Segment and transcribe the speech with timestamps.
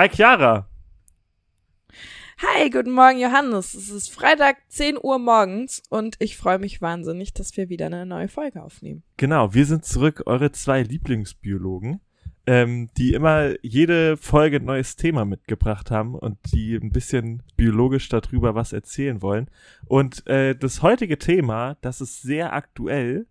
[0.00, 0.66] Hi Chiara.
[2.38, 3.74] Hi, guten Morgen Johannes.
[3.74, 8.06] Es ist Freitag 10 Uhr morgens und ich freue mich wahnsinnig, dass wir wieder eine
[8.06, 9.02] neue Folge aufnehmen.
[9.18, 12.00] Genau, wir sind zurück, eure zwei Lieblingsbiologen,
[12.46, 18.08] ähm, die immer jede Folge ein neues Thema mitgebracht haben und die ein bisschen biologisch
[18.08, 19.50] darüber was erzählen wollen.
[19.84, 23.26] Und äh, das heutige Thema, das ist sehr aktuell,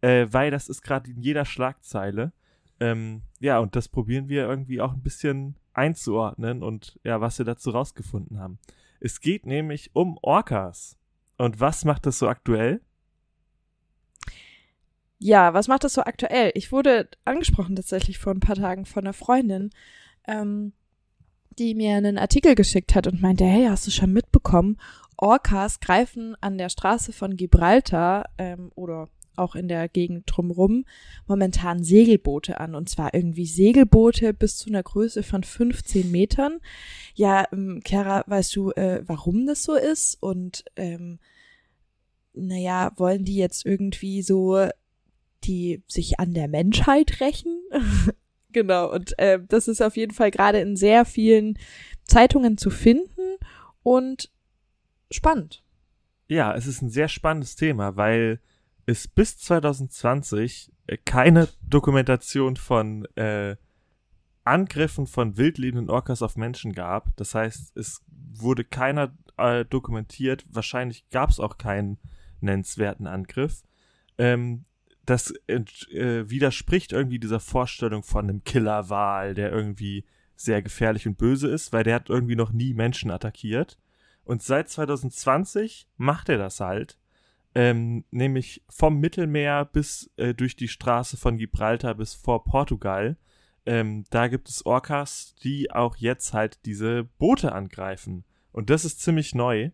[0.00, 2.32] äh, weil das ist gerade in jeder Schlagzeile.
[2.80, 7.44] Ähm, ja, und das probieren wir irgendwie auch ein bisschen einzuordnen und ja, was wir
[7.44, 8.58] dazu rausgefunden haben.
[9.00, 10.96] Es geht nämlich um Orcas.
[11.36, 12.80] Und was macht das so aktuell?
[15.18, 16.52] Ja, was macht das so aktuell?
[16.54, 19.70] Ich wurde angesprochen tatsächlich vor ein paar Tagen von einer Freundin,
[20.26, 20.72] ähm,
[21.58, 24.78] die mir einen Artikel geschickt hat und meinte, hey, hast du schon mitbekommen?
[25.16, 30.84] Orcas greifen an der Straße von Gibraltar ähm, oder auch in der Gegend drumrum,
[31.26, 32.74] momentan Segelboote an.
[32.74, 36.60] Und zwar irgendwie Segelboote bis zu einer Größe von 15 Metern.
[37.14, 40.16] Ja, ähm, Chiara, weißt du, äh, warum das so ist?
[40.20, 41.18] Und ähm,
[42.32, 44.68] naja, wollen die jetzt irgendwie so
[45.44, 47.60] die sich an der Menschheit rächen?
[48.52, 51.58] genau, und äh, das ist auf jeden Fall gerade in sehr vielen
[52.04, 53.36] Zeitungen zu finden
[53.82, 54.30] und
[55.10, 55.62] spannend.
[56.26, 58.40] Ja, es ist ein sehr spannendes Thema, weil
[58.86, 63.56] es bis 2020 äh, keine Dokumentation von äh,
[64.44, 67.16] Angriffen von wildlebenden Orcas auf Menschen gab.
[67.16, 68.04] Das heißt, es
[68.34, 70.44] wurde keiner äh, dokumentiert.
[70.50, 71.98] Wahrscheinlich gab es auch keinen
[72.40, 73.62] nennenswerten Angriff.
[74.18, 74.66] Ähm,
[75.06, 80.04] das äh, widerspricht irgendwie dieser Vorstellung von einem Killerwal, der irgendwie
[80.36, 83.78] sehr gefährlich und böse ist, weil der hat irgendwie noch nie Menschen attackiert.
[84.24, 86.98] Und seit 2020 macht er das halt
[87.54, 93.16] ähm, nämlich vom Mittelmeer bis äh, durch die Straße von Gibraltar bis vor Portugal.
[93.66, 98.24] Ähm, da gibt es Orcas, die auch jetzt halt diese Boote angreifen.
[98.52, 99.70] Und das ist ziemlich neu.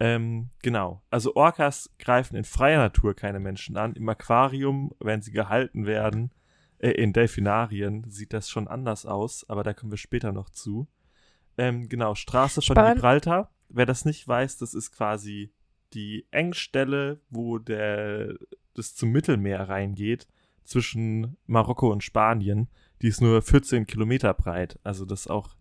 [0.00, 1.02] Ähm, genau.
[1.10, 3.94] Also Orcas greifen in freier Natur keine Menschen an.
[3.94, 6.30] Im Aquarium, wenn sie gehalten werden,
[6.78, 10.86] äh, in Delfinarien, sieht das schon anders aus, aber da kommen wir später noch zu.
[11.58, 12.94] Ähm, genau, Straße von.
[12.94, 13.50] Gibraltar.
[13.68, 15.52] Wer das nicht weiß, das ist quasi
[15.94, 18.34] die Engstelle, wo der,
[18.74, 20.26] das zum Mittelmeer reingeht,
[20.64, 22.68] zwischen Marokko und Spanien,
[23.00, 24.78] die ist nur 14 Kilometer breit.
[24.84, 25.56] Also das ist auch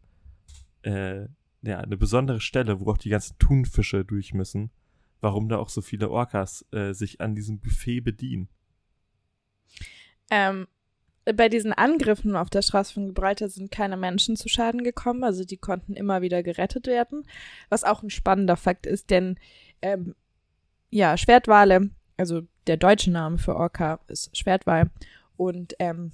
[0.82, 1.28] äh,
[1.62, 4.72] ja, eine besondere Stelle, wo auch die ganzen Thunfische durch müssen.
[5.20, 8.50] Warum da auch so viele Orcas äh, sich an diesem Buffet bedienen.
[10.30, 10.68] Ähm,
[11.36, 15.44] bei diesen Angriffen auf der Straße von Gibraltar sind keine Menschen zu Schaden gekommen, also
[15.44, 17.24] die konnten immer wieder gerettet werden,
[17.70, 19.38] was auch ein spannender Fakt ist, denn
[19.82, 20.16] ähm,
[20.90, 24.90] ja, Schwertwale, also der deutsche Name für Orca ist Schwertwal.
[25.36, 26.12] Und ähm,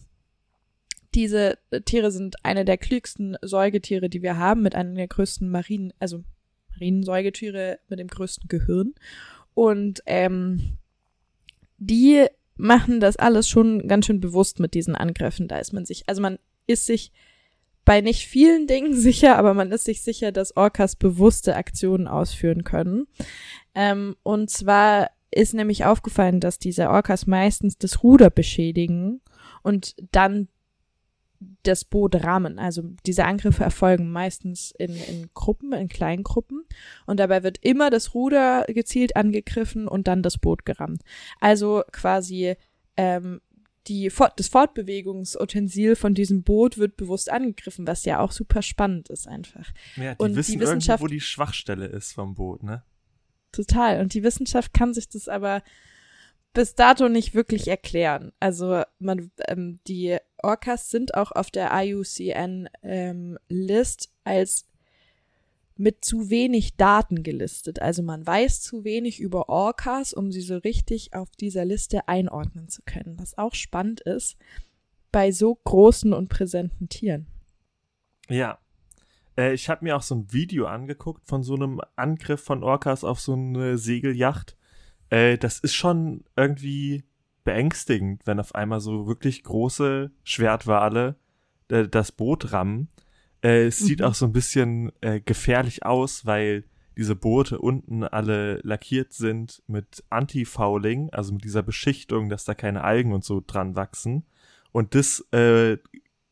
[1.14, 5.94] diese Tiere sind eine der klügsten Säugetiere, die wir haben, mit einer der größten Marinen,
[6.00, 6.24] also
[6.72, 8.94] Marinensäugetiere mit dem größten Gehirn.
[9.54, 10.78] Und ähm,
[11.78, 12.26] die
[12.56, 15.48] machen das alles schon ganz schön bewusst mit diesen Angriffen.
[15.48, 16.38] Da ist man sich, also man
[16.68, 17.12] ist sich
[17.86, 22.64] bei nicht vielen Dingen sicher, aber man ist sich sicher, dass Orcas bewusste Aktionen ausführen
[22.64, 23.08] können.
[23.76, 29.22] Ähm, und zwar ist nämlich aufgefallen, dass diese Orcas meistens das Ruder beschädigen
[29.64, 30.48] und dann
[31.64, 32.60] das Boot rammen.
[32.60, 36.64] Also diese Angriffe erfolgen meistens in, in Gruppen, in kleinen Gruppen.
[37.06, 41.02] Und dabei wird immer das Ruder gezielt angegriffen und dann das Boot gerammt.
[41.40, 42.56] Also quasi
[42.98, 43.42] ähm,
[43.88, 49.28] die, das Fortbewegungsutensil von diesem Boot wird bewusst angegriffen, was ja auch super spannend ist
[49.28, 49.72] einfach.
[49.96, 52.84] Ja, die und wissen die Wissenschaft, wo die Schwachstelle ist vom Boot, ne?
[53.52, 54.00] Total.
[54.02, 55.62] Und die Wissenschaft kann sich das aber
[56.54, 58.32] bis dato nicht wirklich erklären.
[58.40, 63.38] Also man, ähm, die Orcas sind auch auf der IUCN ähm,
[64.24, 64.68] als
[65.76, 67.82] mit zu wenig Daten gelistet.
[67.82, 72.70] Also man weiß zu wenig über Orcas, um sie so richtig auf dieser Liste einordnen
[72.70, 73.18] zu können.
[73.20, 74.38] Was auch spannend ist
[75.12, 77.28] bei so großen und präsenten Tieren.
[78.30, 78.60] Ja.
[79.38, 83.04] Äh, ich habe mir auch so ein Video angeguckt von so einem Angriff von Orcas
[83.04, 84.56] auf so eine Segelyacht.
[85.10, 87.04] Äh, das ist schon irgendwie
[87.44, 91.16] beängstigend, wenn auf einmal so wirklich große Schwertwale
[91.70, 92.90] äh, das Boot rammen
[93.44, 93.86] äh, es mhm.
[93.86, 96.64] sieht auch so ein bisschen äh, gefährlich aus, weil
[96.98, 102.84] diese Boote unten alle lackiert sind mit Anti-Fouling, also mit dieser Beschichtung, dass da keine
[102.84, 104.26] Algen und so dran wachsen.
[104.72, 105.78] Und das äh,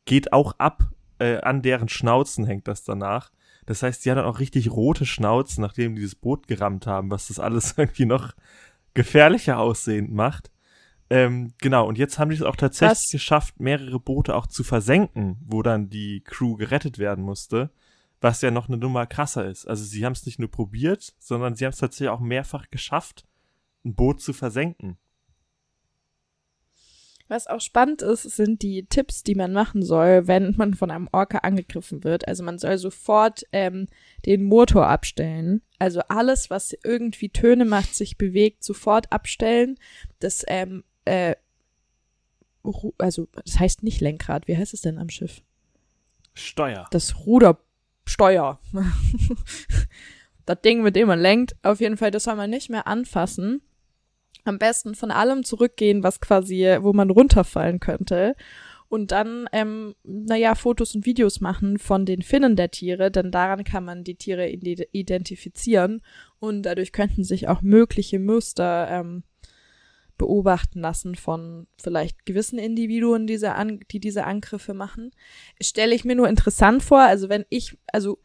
[0.04, 0.84] geht auch ab,
[1.18, 3.32] äh, an deren Schnauzen hängt das danach.
[3.66, 7.28] Das heißt, die dann auch richtig rote Schnauzen, nachdem die dieses Boot gerammt haben, was
[7.28, 8.32] das alles irgendwie noch
[8.94, 10.50] gefährlicher aussehend macht.
[11.10, 13.10] Ähm, genau, und jetzt haben die es auch tatsächlich Was?
[13.10, 17.70] geschafft, mehrere Boote auch zu versenken, wo dann die Crew gerettet werden musste,
[18.20, 19.66] was ja noch eine Nummer krasser ist.
[19.66, 23.26] Also sie haben es nicht nur probiert, sondern sie haben es tatsächlich auch mehrfach geschafft,
[23.84, 24.96] ein Boot zu versenken.
[27.32, 31.08] Was auch spannend ist, sind die Tipps, die man machen soll, wenn man von einem
[31.12, 32.28] Orca angegriffen wird.
[32.28, 33.88] Also man soll sofort ähm,
[34.26, 35.62] den Motor abstellen.
[35.78, 39.78] Also alles, was irgendwie Töne macht, sich bewegt, sofort abstellen.
[40.18, 41.34] Das, ähm, äh,
[42.98, 44.46] also das heißt nicht Lenkrad.
[44.46, 45.40] Wie heißt es denn am Schiff?
[46.34, 46.86] Steuer.
[46.90, 48.60] Das Rudersteuer.
[50.44, 51.56] das Ding, mit dem man lenkt.
[51.62, 53.62] Auf jeden Fall, das soll man nicht mehr anfassen.
[54.44, 58.34] Am besten von allem zurückgehen, was quasi, wo man runterfallen könnte.
[58.88, 63.64] Und dann, ähm, naja, Fotos und Videos machen von den Finnen der Tiere, denn daran
[63.64, 66.02] kann man die Tiere ide- identifizieren
[66.40, 69.22] und dadurch könnten sich auch mögliche Muster ähm,
[70.18, 75.12] beobachten lassen von vielleicht gewissen Individuen, diese an, die diese Angriffe machen.
[75.58, 78.18] Stelle ich mir nur interessant vor, also wenn ich, also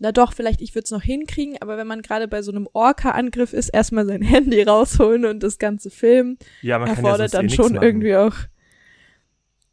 [0.00, 2.68] na doch, vielleicht ich würde es noch hinkriegen, aber wenn man gerade bei so einem
[2.72, 7.34] Orca-Angriff ist, erstmal sein Handy rausholen und das ganze filmen, Ja, man kann ja erfordert
[7.34, 8.34] eh dann nix schon irgendwie auch.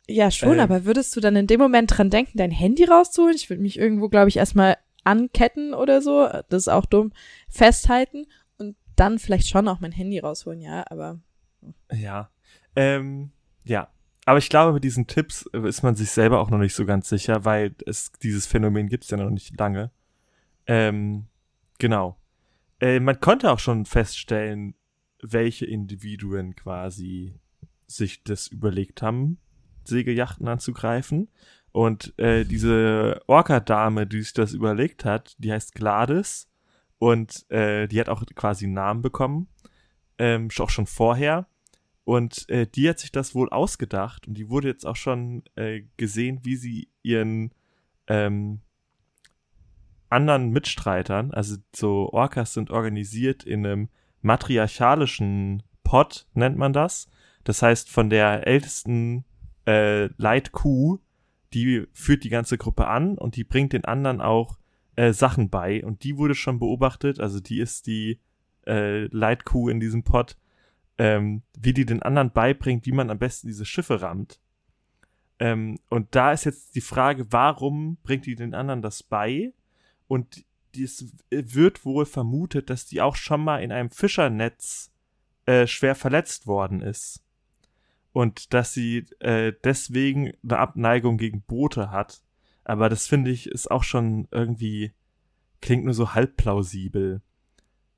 [0.08, 0.62] Ja, schon, Äh.
[0.62, 3.36] aber würdest du dann in dem Moment dran denken, dein Handy rauszuholen?
[3.36, 7.12] Ich würde mich irgendwo, glaube ich, erstmal anketten oder so, das ist auch dumm,
[7.50, 8.26] festhalten
[8.58, 11.20] und dann vielleicht schon auch mein Handy rausholen, ja, aber
[11.92, 12.30] Ja.
[12.76, 13.32] Ähm,
[13.64, 13.88] ja.
[14.28, 17.08] Aber ich glaube, mit diesen Tipps ist man sich selber auch noch nicht so ganz
[17.10, 19.92] sicher, weil es dieses Phänomen gibt es ja noch nicht lange.
[20.68, 21.28] Ähm,
[21.80, 22.18] genau.
[22.80, 24.76] Äh, man konnte auch schon feststellen,
[25.22, 27.40] welche Individuen quasi
[27.88, 29.38] sich das überlegt haben,
[29.84, 31.30] Segelyachten anzugreifen.
[31.72, 36.50] Und äh, diese Orca-Dame, die sich das überlegt hat, die heißt Gladys
[37.00, 39.50] und äh, die hat auch quasi einen Namen bekommen,
[40.18, 41.48] ähm, auch schon vorher.
[42.06, 45.82] Und äh, die hat sich das wohl ausgedacht und die wurde jetzt auch schon äh,
[45.98, 47.52] gesehen, wie sie ihren
[48.08, 48.62] ähm,
[50.16, 53.90] anderen Mitstreitern, also so Orcas sind organisiert in einem
[54.22, 57.10] matriarchalischen Pod, nennt man das.
[57.44, 59.26] Das heißt, von der ältesten
[59.68, 61.00] äh, Leitkuh,
[61.54, 64.58] die führt die ganze Gruppe an und die bringt den anderen auch
[64.96, 65.86] äh, Sachen bei.
[65.86, 68.20] Und die wurde schon beobachtet, also die ist die
[68.66, 70.38] äh, Leitkuh in diesem Pod,
[70.98, 74.40] ähm, wie die den anderen beibringt, wie man am besten diese Schiffe rammt.
[75.40, 79.54] Ähm, und da ist jetzt die Frage, warum bringt die den anderen das bei?
[80.08, 84.92] Und es wird wohl vermutet, dass die auch schon mal in einem Fischernetz
[85.46, 87.24] äh, schwer verletzt worden ist.
[88.12, 92.22] Und dass sie äh, deswegen eine Abneigung gegen Boote hat.
[92.64, 94.94] Aber das finde ich ist auch schon irgendwie,
[95.62, 97.22] klingt nur so halb plausibel.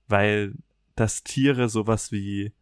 [0.08, 0.54] Weil
[0.96, 2.54] dass Tiere sowas wie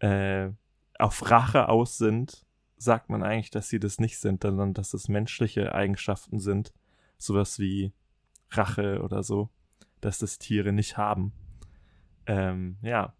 [0.00, 0.50] äh,
[0.98, 2.44] auf Rache aus sind,
[2.76, 6.72] sagt man eigentlich, dass sie das nicht sind, sondern dass es menschliche Eigenschaften sind.
[7.18, 7.92] Sowas wie
[8.50, 9.50] Rache oder so,
[10.00, 11.32] dass das Tiere nicht haben.
[12.26, 13.14] Ähm, ja.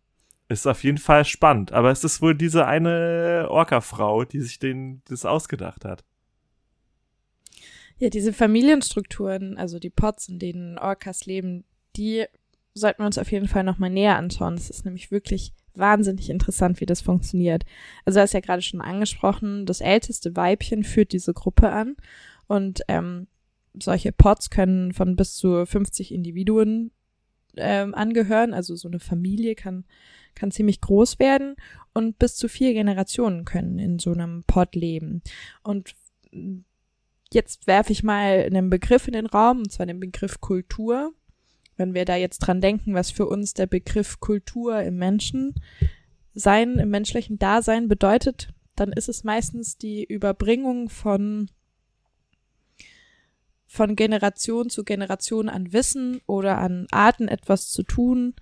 [0.49, 5.01] Ist auf jeden Fall spannend, aber es ist wohl diese eine Orca-Frau, die sich den,
[5.07, 6.05] das ausgedacht hat.
[7.99, 12.25] Ja, diese Familienstrukturen, also die Pots, in denen Orcas leben, die
[12.75, 14.57] sollten wir uns auf jeden Fall nochmal näher anschauen.
[14.57, 17.65] Das ist nämlich wirklich wahnsinnig interessant, wie das funktioniert.
[18.05, 21.97] Also du hast ja gerade schon angesprochen, das älteste Weibchen führt diese Gruppe an
[22.47, 23.29] und ähm,
[23.75, 26.91] solche Pots können von bis zu 50 Individuen
[27.57, 28.55] ähm, angehören.
[28.55, 29.85] Also so eine Familie kann,
[30.35, 31.57] kann ziemlich groß werden
[31.95, 35.23] und bis zu vier Generationen können in so einem Pot leben.
[35.63, 35.95] Und
[37.33, 41.13] jetzt werfe ich mal einen Begriff in den Raum, und zwar den Begriff Kultur.
[41.77, 45.55] Wenn wir da jetzt dran denken, was für uns der Begriff Kultur im Menschen
[46.35, 51.51] sein, im menschlichen Dasein bedeutet, dann ist es meistens die Überbringung von
[53.71, 58.35] von Generation zu Generation an Wissen oder an Arten etwas zu tun.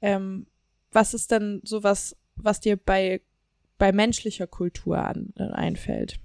[0.00, 0.46] Ähm,
[0.92, 3.20] was ist denn sowas, was dir bei,
[3.76, 6.20] bei menschlicher Kultur an, äh, einfällt?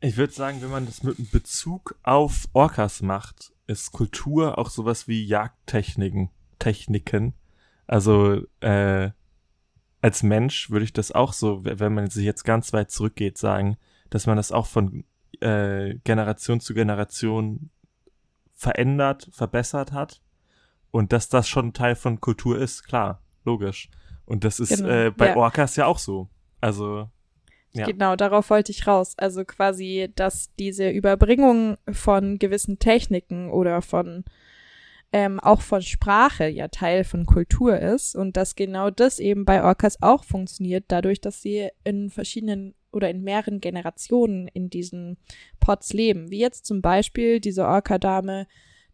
[0.00, 4.70] Ich würde sagen, wenn man das mit einem Bezug auf Orcas macht, ist Kultur auch
[4.70, 7.34] sowas wie Jagdtechniken, Techniken.
[7.86, 9.10] Also äh,
[10.00, 13.76] als Mensch würde ich das auch so, wenn man sich jetzt ganz weit zurückgeht, sagen,
[14.08, 15.04] dass man das auch von
[15.40, 17.68] äh, Generation zu Generation
[18.60, 20.20] verändert, verbessert hat
[20.90, 23.88] und dass das schon Teil von Kultur ist, klar, logisch.
[24.26, 25.36] Und das ist Genau, äh, bei ja.
[25.36, 26.28] Orcas ja auch so.
[26.60, 27.08] Also
[27.72, 27.86] Ja.
[27.86, 29.14] Genau, darauf wollte ich raus.
[29.16, 34.24] Also quasi, dass diese Überbringung von gewissen Techniken oder von
[35.12, 39.64] ähm, auch von Sprache ja Teil von Kultur ist und dass genau das eben bei
[39.64, 45.16] Orcas auch funktioniert, dadurch, dass sie in verschiedenen oder in mehreren Generationen in diesen
[45.60, 46.30] Pots leben.
[46.30, 48.46] Wie jetzt zum Beispiel diese Orca-Dame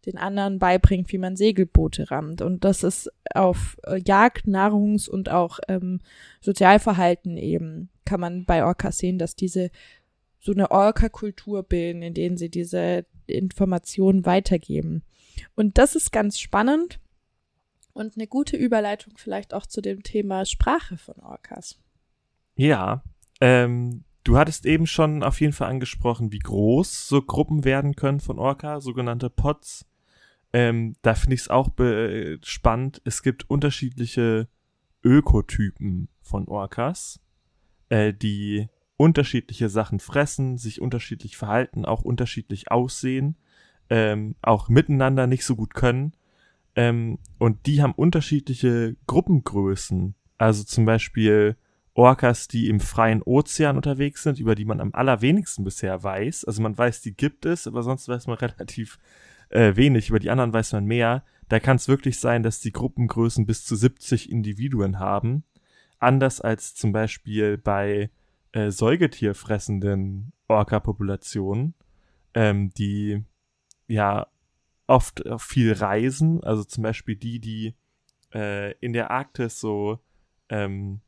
[0.05, 2.41] den anderen beibringt, wie man Segelboote rammt.
[2.41, 5.99] Und das ist auf äh, Jagd, Nahrungs- und auch ähm,
[6.41, 9.69] Sozialverhalten eben, kann man bei Orcas sehen, dass diese
[10.39, 15.03] so eine Orca-Kultur bilden, in denen sie diese Informationen weitergeben.
[15.55, 16.99] Und das ist ganz spannend
[17.93, 21.77] und eine gute Überleitung vielleicht auch zu dem Thema Sprache von Orcas.
[22.55, 23.03] Ja,
[23.41, 28.19] ähm, du hattest eben schon auf jeden Fall angesprochen, wie groß so Gruppen werden können
[28.19, 29.85] von Orca, sogenannte Pots.
[30.53, 31.69] Ähm, da finde ich es auch
[32.43, 33.01] spannend.
[33.03, 34.47] Es gibt unterschiedliche
[35.03, 37.19] Ökotypen von Orcas,
[37.89, 38.67] äh, die
[38.97, 43.37] unterschiedliche Sachen fressen, sich unterschiedlich verhalten, auch unterschiedlich aussehen
[43.89, 46.13] ähm, auch miteinander nicht so gut können.
[46.75, 50.15] Ähm, und die haben unterschiedliche Gruppengrößen.
[50.37, 51.57] Also zum Beispiel
[51.97, 56.45] Orcas, die im freien Ozean unterwegs sind, über die man am allerwenigsten bisher weiß.
[56.45, 58.99] Also man weiß, die gibt es, aber sonst weiß man relativ
[59.49, 60.09] äh, wenig.
[60.09, 61.23] Über die anderen weiß man mehr.
[61.49, 65.43] Da kann es wirklich sein, dass die Gruppengrößen bis zu 70 Individuen haben.
[65.97, 68.11] Anders als zum Beispiel bei
[68.51, 71.73] äh, säugetierfressenden Orca-Populationen,
[72.35, 73.23] ähm, die
[73.87, 74.27] ja
[74.85, 77.75] oft viel reisen, also zum Beispiel die, die
[78.35, 79.99] äh, in der Arktis so
[80.49, 81.01] ähm,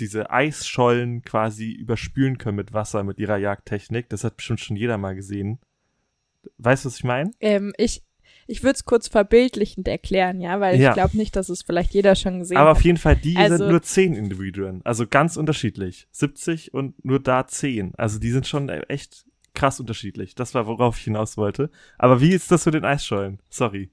[0.00, 4.08] diese Eisschollen quasi überspülen können mit Wasser mit ihrer Jagdtechnik.
[4.08, 5.58] Das hat bestimmt schon jeder mal gesehen.
[6.58, 7.32] Weißt du, was ich meine?
[7.40, 8.02] Ähm, ich
[8.50, 10.88] ich würde es kurz verbildlichend erklären, ja, weil ja.
[10.88, 12.78] ich glaube nicht, dass es vielleicht jeder schon gesehen Aber hat.
[12.78, 14.80] auf jeden Fall, die also, sind nur zehn Individuen.
[14.84, 16.08] Also ganz unterschiedlich.
[16.12, 17.92] 70 und nur da zehn.
[17.96, 20.34] Also die sind schon echt krass unterschiedlich.
[20.34, 21.70] Das war, worauf ich hinaus wollte.
[21.98, 23.40] Aber wie ist das mit den Eisschollen?
[23.50, 23.90] Sorry.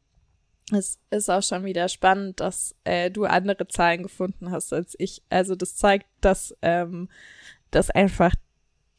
[0.72, 5.22] Es ist auch schon wieder spannend, dass äh, du andere Zahlen gefunden hast als ich.
[5.30, 7.08] Also das zeigt, dass, ähm,
[7.70, 8.34] dass einfach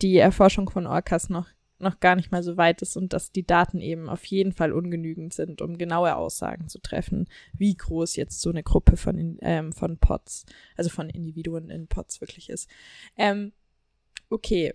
[0.01, 3.45] die Erforschung von Orcas noch, noch gar nicht mal so weit ist und dass die
[3.45, 8.41] Daten eben auf jeden Fall ungenügend sind, um genaue Aussagen zu treffen, wie groß jetzt
[8.41, 10.47] so eine Gruppe von, ähm, von Pots,
[10.77, 12.71] also von Individuen in Pots wirklich ist.
[13.17, 13.53] Ähm,
[14.31, 14.73] okay,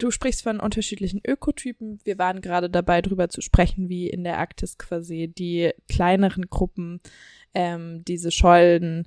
[0.00, 2.00] Du sprichst von unterschiedlichen Ökotypen.
[2.04, 7.02] Wir waren gerade dabei, darüber zu sprechen, wie in der Arktis quasi die kleineren Gruppen
[7.52, 9.06] ähm, diese Schollen,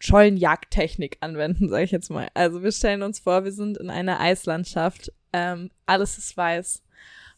[0.00, 2.28] Schollenjagdtechnik anwenden, sage ich jetzt mal.
[2.34, 6.82] Also wir stellen uns vor, wir sind in einer Eislandschaft, ähm, alles ist weiß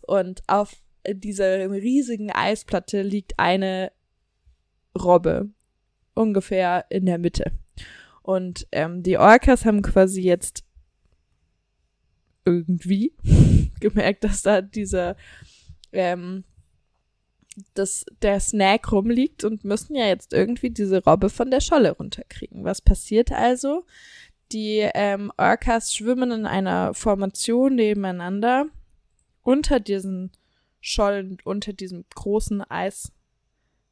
[0.00, 0.72] und auf
[1.06, 3.92] dieser riesigen Eisplatte liegt eine
[4.98, 5.50] Robbe,
[6.14, 7.52] ungefähr in der Mitte.
[8.22, 10.64] Und ähm, die Orcas haben quasi jetzt
[12.44, 13.14] irgendwie
[13.80, 15.16] gemerkt, dass da dieser,
[15.92, 16.44] ähm,
[17.74, 22.64] dass der Snack rumliegt und müssen ja jetzt irgendwie diese Robbe von der Scholle runterkriegen.
[22.64, 23.84] Was passiert also?
[24.52, 28.66] Die ähm, Orcas schwimmen in einer Formation nebeneinander
[29.42, 30.32] unter diesen
[30.80, 33.12] Schollen, unter diesem großen Eis,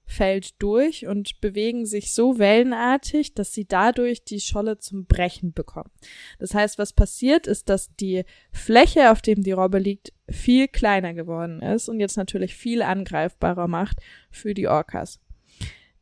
[0.09, 5.91] fällt durch und bewegen sich so wellenartig, dass sie dadurch die Scholle zum Brechen bekommen.
[6.39, 11.13] Das heißt, was passiert ist, dass die Fläche, auf dem die Robbe liegt, viel kleiner
[11.13, 13.99] geworden ist und jetzt natürlich viel angreifbarer macht
[14.31, 15.21] für die Orcas.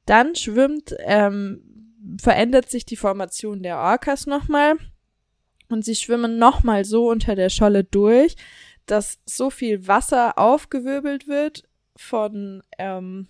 [0.06, 4.76] Dann schwimmt, ähm, verändert sich die Formation der Orcas nochmal
[5.68, 8.36] und sie schwimmen nochmal so unter der Scholle durch,
[8.86, 11.64] dass so viel Wasser aufgewirbelt wird
[11.96, 13.26] von ähm,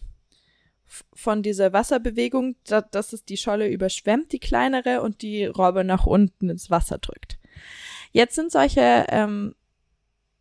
[1.14, 6.48] von dieser Wasserbewegung, dass es die Scholle überschwemmt, die kleinere, und die Robbe nach unten
[6.48, 7.38] ins Wasser drückt.
[8.12, 9.54] Jetzt sind solche ähm,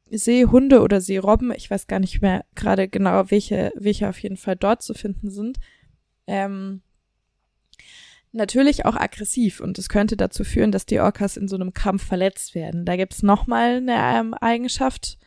[0.10, 4.56] Seehunde oder Seerobben, ich weiß gar nicht mehr gerade genau, welche, welche auf jeden Fall
[4.56, 5.58] dort zu finden sind,
[6.28, 6.82] ähm,
[8.32, 12.06] natürlich auch aggressiv und es könnte dazu führen, dass die Orcas in so einem Kampf
[12.06, 12.86] verletzt werden.
[12.86, 15.18] Da gibt's nochmal eine ähm, Eigenschaft,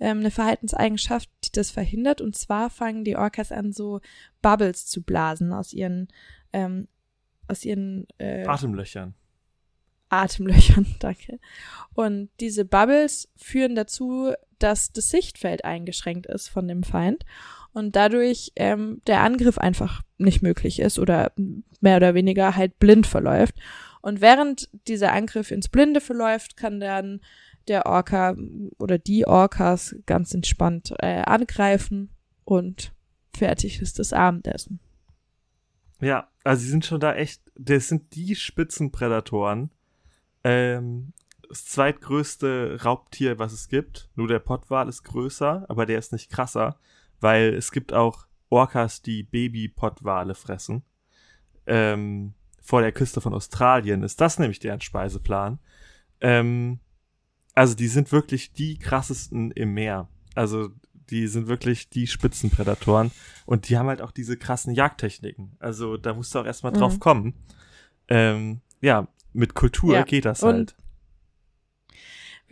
[0.00, 2.20] ähm, eine Verhaltenseigenschaft, die das verhindert.
[2.20, 4.00] Und zwar fangen die Orcas an, so
[4.42, 6.08] Bubbles zu blasen aus ihren,
[6.52, 6.88] ähm,
[7.48, 9.14] aus ihren äh, Atemlöchern.
[10.08, 11.38] Atemlöchern, danke.
[11.94, 17.24] Und diese Bubbles führen dazu, dass das Sichtfeld eingeschränkt ist von dem Feind
[17.72, 21.32] und dadurch ähm, der Angriff einfach nicht möglich ist oder
[21.80, 23.56] mehr oder weniger halt blind verläuft.
[24.00, 27.20] Und während dieser Angriff ins Blinde verläuft, kann dann
[27.68, 28.36] der Orca
[28.78, 32.10] oder die Orcas ganz entspannt äh, angreifen
[32.44, 32.92] und
[33.34, 34.80] fertig ist das Abendessen.
[36.00, 39.70] Ja, also sie sind schon da echt, das sind die Spitzenprädatoren.
[40.42, 41.12] Ähm,
[41.48, 44.10] das zweitgrößte Raubtier, was es gibt.
[44.14, 46.78] Nur der Pottwal ist größer, aber der ist nicht krasser,
[47.20, 50.82] weil es gibt auch Orcas, die Babypottwale fressen.
[51.66, 55.58] Ähm, vor der Küste von Australien ist das nämlich deren Speiseplan.
[56.20, 56.80] Ähm,
[57.54, 60.08] also die sind wirklich die krassesten im Meer.
[60.34, 60.70] Also
[61.10, 63.10] die sind wirklich die Spitzenprädatoren
[63.46, 65.56] und die haben halt auch diese krassen Jagdtechniken.
[65.58, 67.00] Also da musst du auch erstmal drauf mhm.
[67.00, 67.34] kommen.
[68.08, 70.02] Ähm, ja, mit Kultur ja.
[70.02, 70.76] geht das und halt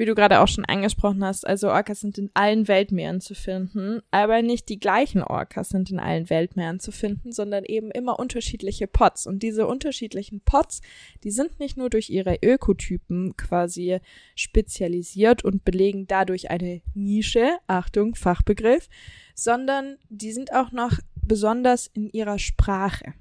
[0.03, 4.01] wie du gerade auch schon angesprochen hast, also Orcas sind in allen Weltmeeren zu finden,
[4.11, 8.89] aber nicht die gleichen Orcas sind in allen Weltmeeren zu finden, sondern eben immer unterschiedliche
[8.89, 9.29] Pots.
[9.29, 10.81] Und diese unterschiedlichen Pots,
[11.23, 14.01] die sind nicht nur durch ihre Ökotypen quasi
[14.35, 18.89] spezialisiert und belegen dadurch eine Nische, Achtung, Fachbegriff,
[19.37, 23.15] sondern die sind auch noch besonders in ihrer Sprache.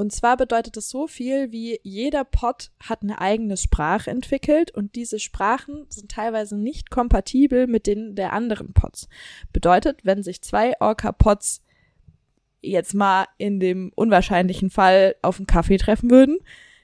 [0.00, 4.94] Und zwar bedeutet das so viel wie jeder Pod hat eine eigene Sprache entwickelt und
[4.94, 9.10] diese Sprachen sind teilweise nicht kompatibel mit denen der anderen Pods.
[9.52, 11.62] Bedeutet, wenn sich zwei Orca-Pods
[12.62, 16.38] jetzt mal in dem unwahrscheinlichen Fall auf einen Kaffee treffen würden,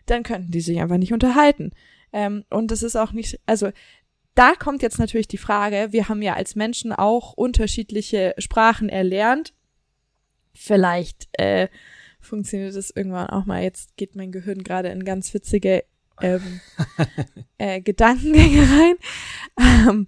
[0.04, 1.73] dann könnten die sich einfach nicht unterhalten.
[2.12, 3.70] Ähm, und das ist auch nicht, also
[4.35, 9.54] da kommt jetzt natürlich die Frage, wir haben ja als Menschen auch unterschiedliche Sprachen erlernt.
[10.52, 11.68] Vielleicht äh,
[12.26, 13.62] funktioniert das irgendwann auch mal.
[13.62, 15.85] Jetzt geht mein Gehirn gerade in ganz witzige
[16.21, 16.61] ähm,
[17.59, 18.95] äh, Gedankengänge rein.
[19.59, 20.06] Ähm,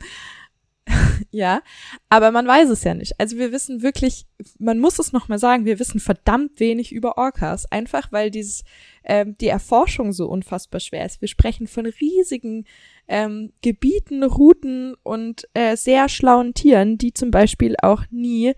[1.31, 1.63] ja,
[2.09, 3.19] aber man weiß es ja nicht.
[3.19, 4.27] Also wir wissen wirklich,
[4.59, 8.65] man muss es nochmal sagen, wir wissen verdammt wenig über Orcas, einfach weil dieses,
[9.05, 11.21] ähm, die Erforschung so unfassbar schwer ist.
[11.21, 12.65] Wir sprechen von riesigen
[13.07, 18.55] ähm, Gebieten, Routen und äh, sehr schlauen Tieren, die zum Beispiel auch nie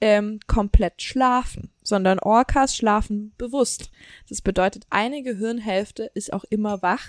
[0.00, 3.90] ähm, komplett schlafen, sondern Orcas schlafen bewusst.
[4.28, 7.06] Das bedeutet, eine Gehirnhälfte ist auch immer wach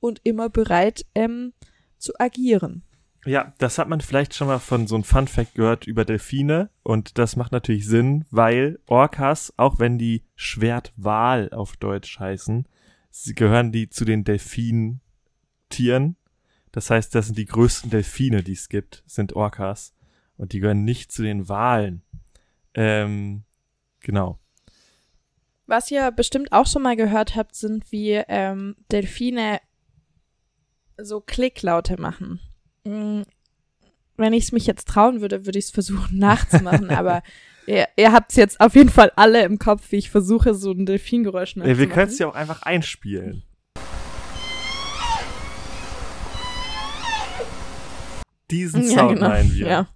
[0.00, 1.52] und immer bereit ähm,
[1.98, 2.82] zu agieren.
[3.24, 6.70] Ja, das hat man vielleicht schon mal von so einem Fun Fact gehört über Delfine
[6.82, 12.66] und das macht natürlich Sinn, weil Orcas, auch wenn die Schwertwal auf Deutsch heißen,
[13.10, 16.16] sie gehören die zu den Delfintieren.
[16.72, 19.94] Das heißt, das sind die größten Delfine, die es gibt, sind Orcas
[20.36, 22.02] und die gehören nicht zu den Walen.
[22.74, 23.44] Ähm,
[24.00, 24.38] genau.
[25.66, 29.60] Was ihr bestimmt auch schon mal gehört habt, sind wie ähm, Delfine
[31.00, 32.40] so Klicklaute machen.
[32.84, 33.24] Mhm.
[34.16, 37.22] Wenn ich es mich jetzt trauen würde, würde ich es versuchen nachzumachen, aber
[37.66, 40.72] ihr, ihr habt es jetzt auf jeden Fall alle im Kopf, wie ich versuche, so
[40.72, 41.80] ein Delfingeräusch nachzumachen.
[41.80, 43.44] Ja, wir können es ja auch einfach einspielen.
[48.50, 49.28] Diesen Sound ja, genau.
[49.28, 49.66] meinen wir.
[49.66, 49.88] Ja.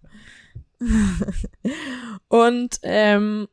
[2.28, 3.48] und ähm,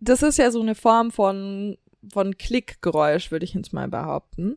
[0.00, 1.76] das ist ja so eine Form von
[2.10, 4.56] von Klickgeräusch, würde ich jetzt mal behaupten.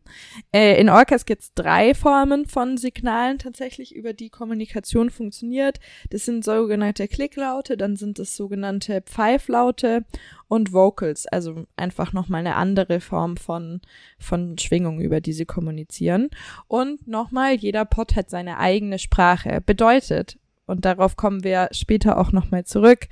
[0.52, 5.80] Äh, in Orcas gibt es drei Formen von Signalen tatsächlich, über die Kommunikation funktioniert.
[6.10, 10.06] Das sind sogenannte Klicklaute, dann sind es sogenannte Pfeiflaute
[10.48, 13.82] und Vocals, also einfach nochmal eine andere Form von,
[14.18, 16.30] von Schwingung, über die sie kommunizieren.
[16.68, 19.62] Und nochmal, jeder Pod hat seine eigene Sprache.
[19.64, 23.08] Bedeutet, und darauf kommen wir später auch nochmal zurück,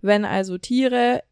[0.00, 1.22] wenn also Tiere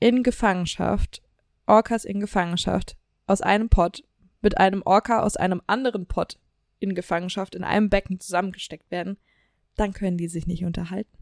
[0.00, 1.22] in Gefangenschaft,
[1.66, 4.04] Orcas in Gefangenschaft, aus einem Pot
[4.42, 6.38] mit einem Orca aus einem anderen Pot
[6.78, 9.16] in Gefangenschaft in einem Becken zusammengesteckt werden,
[9.74, 11.16] dann können die sich nicht unterhalten.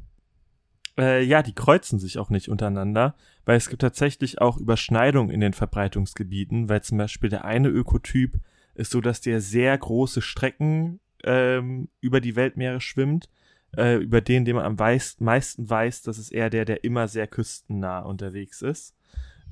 [0.98, 3.14] Äh, ja, die kreuzen sich auch nicht untereinander,
[3.46, 8.38] weil es gibt tatsächlich auch Überschneidungen in den Verbreitungsgebieten, weil zum Beispiel der eine Ökotyp
[8.74, 13.28] ist so, dass der sehr große Strecken ähm, über die Weltmeere schwimmt
[13.76, 17.08] äh, über den, den man am weiß, meisten weiß, das ist eher der, der immer
[17.08, 18.94] sehr küstennah unterwegs ist.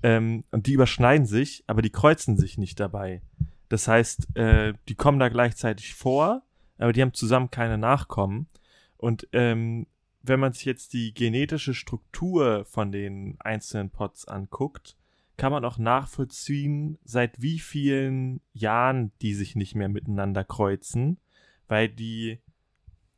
[0.02, 3.22] Ähm, und die überschneiden sich, aber die kreuzen sich nicht dabei.
[3.68, 6.42] Das heißt, äh, die kommen da gleichzeitig vor,
[6.78, 8.48] aber die haben zusammen keine Nachkommen.
[8.96, 9.86] Und ähm,
[10.22, 14.96] wenn man sich jetzt die genetische Struktur von den einzelnen Pots anguckt,
[15.36, 21.18] kann man auch nachvollziehen, seit wie vielen Jahren die sich nicht mehr miteinander kreuzen,
[21.66, 22.40] weil die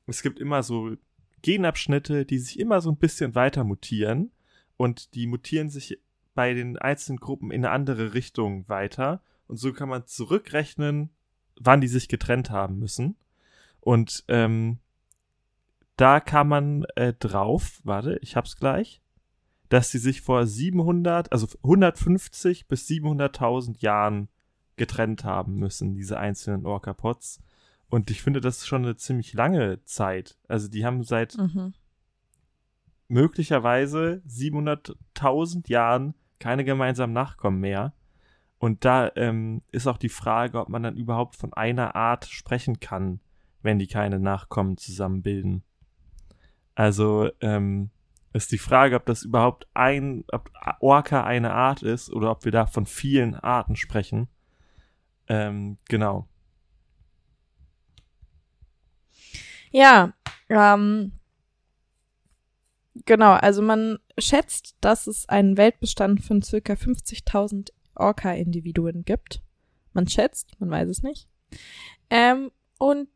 [0.06, 0.96] es gibt immer so
[1.42, 4.30] Genabschnitte, die sich immer so ein bisschen weiter mutieren
[4.76, 5.98] und die mutieren sich
[6.34, 11.10] bei den einzelnen Gruppen in eine andere Richtung weiter und so kann man zurückrechnen,
[11.60, 13.16] wann die sich getrennt haben müssen
[13.80, 14.78] und ähm,
[15.96, 19.02] da kam man äh, drauf, warte, ich hab's gleich,
[19.68, 24.28] dass sie sich vor 700, also 150 bis 700.000 Jahren
[24.76, 27.40] getrennt haben müssen, diese einzelnen Orca-Pots.
[27.92, 30.38] Und ich finde, das ist schon eine ziemlich lange Zeit.
[30.48, 31.74] Also die haben seit mhm.
[33.08, 37.92] möglicherweise 700.000 Jahren keine gemeinsamen Nachkommen mehr.
[38.56, 42.80] Und da ähm, ist auch die Frage, ob man dann überhaupt von einer Art sprechen
[42.80, 43.20] kann,
[43.60, 45.62] wenn die keine Nachkommen zusammen bilden.
[46.74, 47.90] Also, ähm,
[48.32, 50.50] Ist die Frage, ob das überhaupt ein, ob
[50.80, 54.28] Orca eine Art ist oder ob wir da von vielen Arten sprechen.
[55.28, 56.26] Ähm, genau.
[59.72, 60.12] Ja,
[60.48, 61.12] ähm,
[63.06, 69.42] genau, also man schätzt, dass es einen Weltbestand von circa 50.000 Orca-Individuen gibt.
[69.92, 71.28] Man schätzt, man weiß es nicht.
[72.10, 73.08] Ähm, und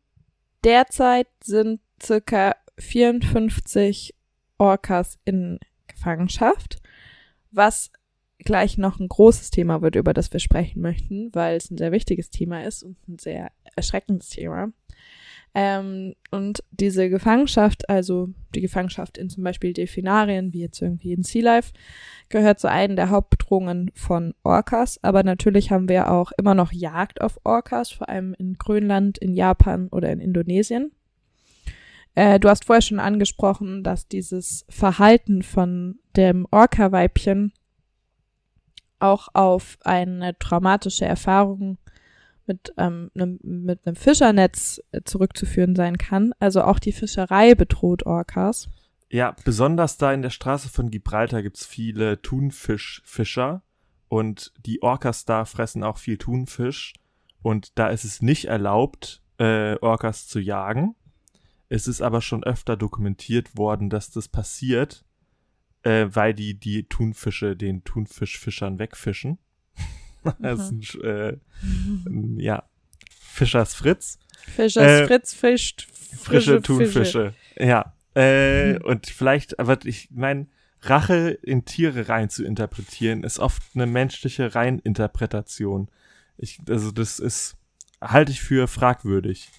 [0.64, 4.14] derzeit sind circa 54
[4.59, 6.79] Orcas in Gefangenschaft,
[7.51, 7.90] was
[8.38, 11.92] gleich noch ein großes Thema wird, über das wir sprechen möchten, weil es ein sehr
[11.92, 14.73] wichtiges Thema ist und ein sehr erschreckendes Thema.
[15.59, 21.23] Ähm, und diese Gefangenschaft, also die Gefangenschaft in zum Beispiel Delfinarien, wie jetzt irgendwie in
[21.23, 21.73] Sea Life,
[22.29, 25.03] gehört zu einem der Hauptbedrohungen von Orcas.
[25.03, 29.33] Aber natürlich haben wir auch immer noch Jagd auf Orcas, vor allem in Grönland, in
[29.33, 30.92] Japan oder in Indonesien.
[32.14, 37.55] Äh, du hast vorher schon angesprochen, dass dieses Verhalten von dem Orca-Weibchen
[38.99, 41.79] auch auf eine traumatische Erfahrung
[42.47, 46.33] mit, ähm, einem, mit einem Fischernetz äh, zurückzuführen sein kann.
[46.39, 48.69] Also auch die Fischerei bedroht Orcas.
[49.09, 53.63] Ja, besonders da in der Straße von Gibraltar gibt's viele Thunfischfischer
[54.09, 56.95] und die Orcas da fressen auch viel Thunfisch
[57.43, 60.97] und da ist es nicht erlaubt, äh, Orcas zu jagen.
[61.69, 65.05] Es ist aber schon öfter dokumentiert worden, dass das passiert,
[65.83, 69.39] äh, weil die die Thunfische den Thunfischfischern wegfischen.
[70.39, 71.41] das ist ein,
[72.39, 72.65] äh, ja,
[73.09, 74.19] Fischers Fritz.
[74.55, 77.01] Fischers äh, Fritz fischt frische, frische Thunfische.
[77.01, 77.35] Fische.
[77.59, 77.93] Ja.
[78.15, 78.83] Äh, hm.
[78.85, 80.47] Und vielleicht, aber ich meine,
[80.81, 85.89] Rache in Tiere rein zu interpretieren, ist oft eine menschliche Reininterpretation.
[86.39, 87.57] Ich, also das ist,
[88.01, 89.51] halte ich für fragwürdig.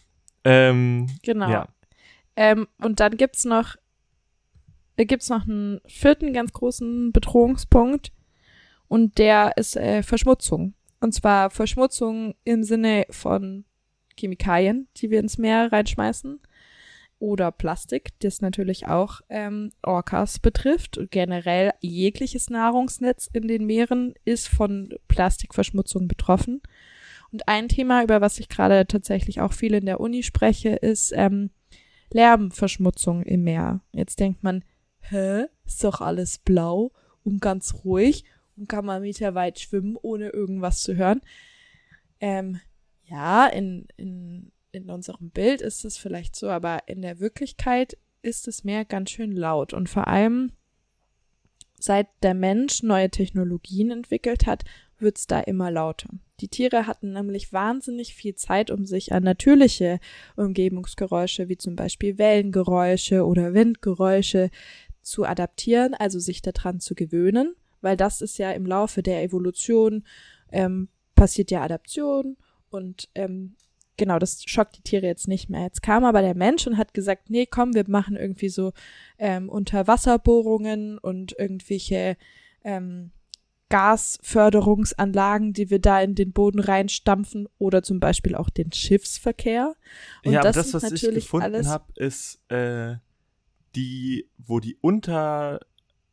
[0.43, 1.49] Ähm, genau.
[1.49, 1.67] Ja.
[2.35, 3.75] Ähm, und dann gibt's noch,
[4.95, 8.11] äh, gibt's noch einen vierten ganz großen Bedrohungspunkt
[8.87, 10.73] und der ist äh, Verschmutzung.
[10.99, 13.65] Und zwar Verschmutzung im Sinne von
[14.17, 16.39] Chemikalien, die wir ins Meer reinschmeißen.
[17.19, 20.99] Oder Plastik, das natürlich auch ähm, Orcas betrifft.
[21.09, 26.61] Generell jegliches Nahrungsnetz in den Meeren ist von Plastikverschmutzung betroffen.
[27.31, 31.11] Und ein Thema, über was ich gerade tatsächlich auch viel in der Uni spreche, ist
[31.15, 31.49] ähm,
[32.11, 33.81] Lärmverschmutzung im Meer.
[33.91, 34.63] Jetzt denkt man,
[34.99, 36.91] hä, ist doch alles blau
[37.23, 38.23] und ganz ruhig
[38.65, 41.21] kann man meterweit schwimmen, ohne irgendwas zu hören.
[42.19, 42.59] Ähm,
[43.05, 48.47] ja, in, in, in unserem Bild ist es vielleicht so, aber in der Wirklichkeit ist
[48.47, 49.73] das Meer ganz schön laut.
[49.73, 50.51] Und vor allem,
[51.79, 54.63] seit der Mensch neue Technologien entwickelt hat,
[54.97, 56.09] wird es da immer lauter.
[56.39, 59.99] Die Tiere hatten nämlich wahnsinnig viel Zeit, um sich an natürliche
[60.35, 64.49] Umgebungsgeräusche wie zum Beispiel Wellengeräusche oder Windgeräusche
[65.01, 67.55] zu adaptieren, also sich daran zu gewöhnen
[67.87, 70.03] weil das ist ja im Laufe der Evolution
[70.51, 72.35] ähm, passiert ja Adaption
[72.69, 73.55] und ähm,
[73.95, 75.63] genau, das schockt die Tiere jetzt nicht mehr.
[75.63, 78.73] Jetzt kam aber der Mensch und hat gesagt, nee, komm, wir machen irgendwie so
[79.17, 82.17] ähm, Unterwasserbohrungen und irgendwelche
[82.65, 83.11] ähm,
[83.69, 89.75] Gasförderungsanlagen, die wir da in den Boden reinstampfen oder zum Beispiel auch den Schiffsverkehr.
[90.25, 92.95] Und ja, das, das, was ich gefunden habe, ist äh,
[93.75, 95.61] die, wo die unter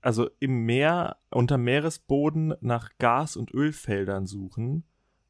[0.04, 4.84] also im Meer, unter Meeresboden nach Gas- und Ölfeldern suchen,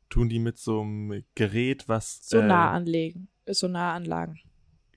[0.09, 2.29] tun die mit so einem Gerät, was.
[2.29, 4.41] Sonaranlegen, äh, Sonaranlagen.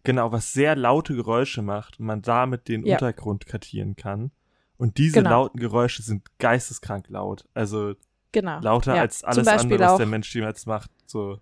[0.04, 2.96] Genau, was sehr laute Geräusche macht und man damit den ja.
[2.96, 4.32] Untergrund kartieren kann.
[4.78, 5.30] Und diese genau.
[5.30, 7.48] lauten Geräusche sind geisteskrank laut.
[7.54, 7.94] Also
[8.32, 8.60] genau.
[8.62, 9.02] lauter ja.
[9.02, 10.90] als alles andere, was der Mensch jemals macht.
[11.06, 11.40] So.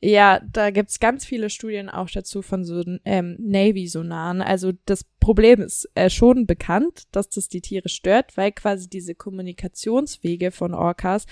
[0.00, 4.42] Ja, da gibt's ganz viele Studien auch dazu von so ähm, Navy-Sonaren.
[4.42, 9.16] Also das Problem ist äh, schon bekannt, dass das die Tiere stört, weil quasi diese
[9.16, 11.26] Kommunikationswege von Orcas,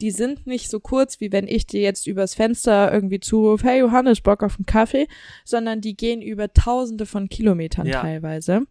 [0.00, 3.80] die sind nicht so kurz, wie wenn ich dir jetzt übers Fenster irgendwie zurufe, hey
[3.80, 5.08] Johannes, Bock auf einen Kaffee,
[5.44, 8.02] sondern die gehen über tausende von Kilometern ja.
[8.02, 8.66] teilweise.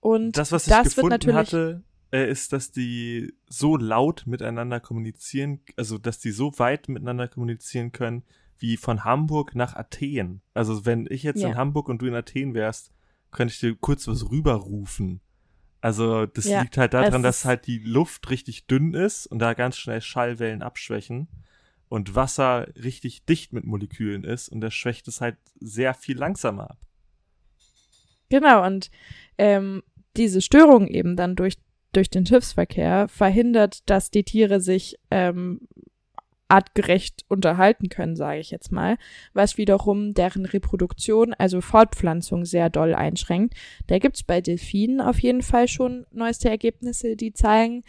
[0.00, 5.60] Und das, was ich das gefunden hatte, äh, ist, dass die so laut miteinander kommunizieren,
[5.76, 8.24] also dass die so weit miteinander kommunizieren können,
[8.58, 10.42] wie von Hamburg nach Athen.
[10.54, 11.48] Also wenn ich jetzt ja.
[11.48, 12.92] in Hamburg und du in Athen wärst,
[13.30, 15.20] könnte ich dir kurz was rüberrufen.
[15.80, 19.54] Also das ja, liegt halt daran, dass halt die Luft richtig dünn ist und da
[19.54, 21.28] ganz schnell Schallwellen abschwächen
[21.88, 26.70] und Wasser richtig dicht mit Molekülen ist und das schwächt es halt sehr viel langsamer
[26.70, 26.78] ab.
[28.28, 28.90] Genau, und
[29.38, 29.82] ähm,
[30.16, 31.56] diese Störung eben dann durch
[31.92, 35.60] durch den Schiffsverkehr verhindert, dass die Tiere sich ähm,
[36.50, 38.98] artgerecht unterhalten können, sage ich jetzt mal,
[39.32, 43.54] was wiederum deren Reproduktion, also Fortpflanzung sehr doll einschränkt.
[43.86, 47.84] Da gibt's bei Delfinen auf jeden Fall schon neueste Ergebnisse, die zeigen,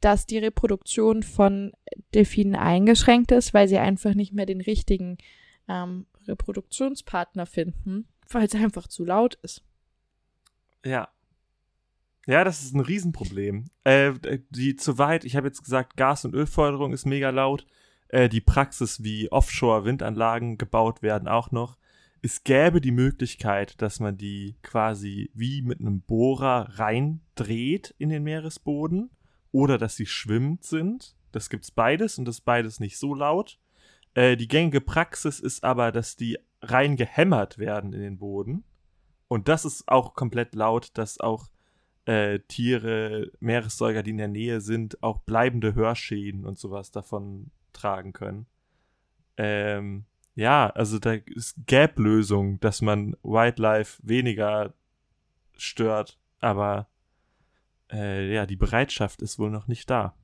[0.00, 1.72] dass die Reproduktion von
[2.14, 5.18] Delfinen eingeschränkt ist, weil sie einfach nicht mehr den richtigen
[5.68, 9.62] ähm, Reproduktionspartner finden, weil es einfach zu laut ist.
[10.84, 11.08] Ja.
[12.26, 13.66] Ja, das ist ein Riesenproblem.
[13.84, 14.14] Äh,
[14.50, 17.66] die zu weit, ich habe jetzt gesagt, Gas- und Ölförderung ist mega laut.
[18.08, 21.78] Äh, die Praxis, wie Offshore-Windanlagen gebaut werden, auch noch.
[22.22, 28.24] Es gäbe die Möglichkeit, dass man die quasi wie mit einem Bohrer reindreht in den
[28.24, 29.10] Meeresboden
[29.52, 31.14] oder dass sie schwimmend sind.
[31.30, 33.60] Das gibt's beides und das ist beides nicht so laut.
[34.14, 38.64] Äh, die gängige Praxis ist aber, dass die rein gehämmert werden in den Boden.
[39.28, 41.48] Und das ist auch komplett laut, dass auch
[42.06, 48.12] äh, Tiere, Meeressäuger, die in der Nähe sind, auch bleibende Hörschäden und sowas davon tragen
[48.12, 48.46] können.
[49.36, 54.72] Ähm, ja, also da ist Gap-Lösung, dass man Wildlife weniger
[55.56, 56.88] stört, aber
[57.90, 60.14] äh, ja, die Bereitschaft ist wohl noch nicht da.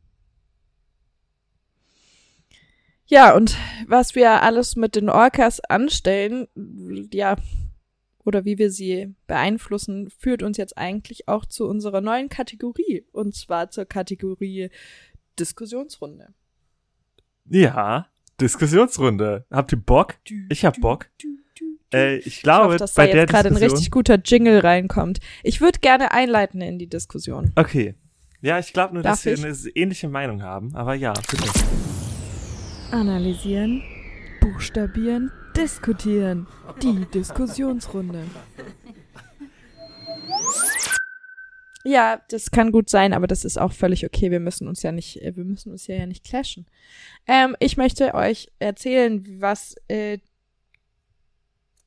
[3.07, 3.57] Ja, und
[3.89, 6.47] was wir alles mit den Orcas anstellen,
[7.13, 7.37] ja,
[8.25, 13.05] oder wie wir sie beeinflussen, führt uns jetzt eigentlich auch zu unserer neuen Kategorie.
[13.13, 14.71] Und zwar zur Kategorie
[15.39, 16.29] Diskussionsrunde.
[17.49, 18.07] Ja,
[18.41, 19.47] Diskussionsrunde.
[19.51, 20.17] Habt ihr Bock?
[20.49, 21.09] Ich hab Bock.
[21.93, 24.61] Äh, ich glaube, ich hoffe, dass bei da der jetzt gerade ein richtig guter Jingle
[24.61, 25.19] reinkommt.
[25.43, 27.53] Ich würde gerne einleiten in die Diskussion.
[27.57, 27.95] Okay.
[28.41, 29.45] Ja, ich glaube nur, dass Darf wir ich?
[29.45, 30.75] eine ähnliche Meinung haben.
[30.75, 31.45] Aber ja, bitte.
[32.91, 33.83] Analysieren,
[34.41, 36.47] buchstabieren, diskutieren.
[36.83, 38.25] Die Diskussionsrunde.
[41.85, 44.31] Ja, das kann gut sein, aber das ist auch völlig okay.
[44.31, 46.67] Wir müssen uns ja nicht, äh, wir müssen uns ja, nicht clashen.
[47.27, 50.19] Ähm, ich möchte euch erzählen, was, äh,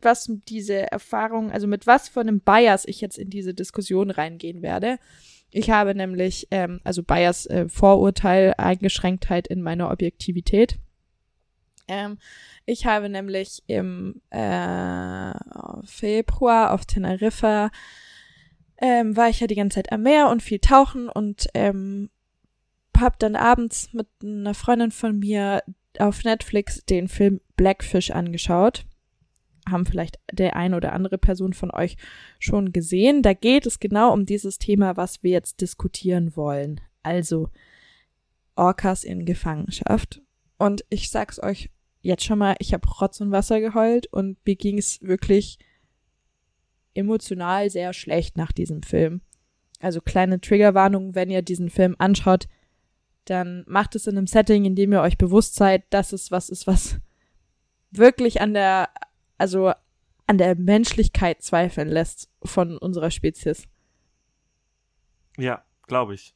[0.01, 4.61] was diese Erfahrung, also mit was von einem Bias ich jetzt in diese Diskussion reingehen
[4.61, 4.99] werde.
[5.49, 10.77] Ich habe nämlich, ähm, also Bias, äh, Vorurteil, Eingeschränktheit in meiner Objektivität.
[11.87, 12.17] Ähm,
[12.65, 15.31] ich habe nämlich im äh,
[15.85, 17.69] Februar auf Teneriffa
[18.77, 22.09] ähm, war ich ja die ganze Zeit am Meer und viel tauchen und ähm,
[22.97, 25.63] hab dann abends mit einer Freundin von mir
[25.99, 28.85] auf Netflix den Film Blackfish angeschaut.
[29.69, 31.97] Haben vielleicht der ein oder andere Person von euch
[32.39, 33.23] schon gesehen.
[33.23, 36.81] Da geht es genau um dieses Thema, was wir jetzt diskutieren wollen.
[37.01, 37.49] Also
[38.55, 40.21] Orcas in Gefangenschaft.
[40.57, 41.69] Und ich sag's euch
[42.05, 45.57] jetzt schon mal, ich habe Rotz und Wasser geheult und mir ging es wirklich
[46.93, 49.21] emotional sehr schlecht nach diesem Film.
[49.79, 52.47] Also kleine Triggerwarnung, wenn ihr diesen Film anschaut,
[53.25, 56.49] dann macht es in einem Setting, in dem ihr euch bewusst seid, dass es was
[56.49, 56.99] ist, was
[57.91, 58.89] wirklich an der,
[59.37, 59.73] also
[60.27, 63.67] an der Menschlichkeit zweifeln lässt von unserer Spezies.
[65.37, 66.35] Ja, glaube ich.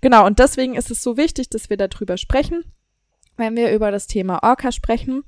[0.00, 2.64] Genau, und deswegen ist es so wichtig, dass wir darüber sprechen,
[3.36, 5.24] wenn wir über das Thema Orca sprechen.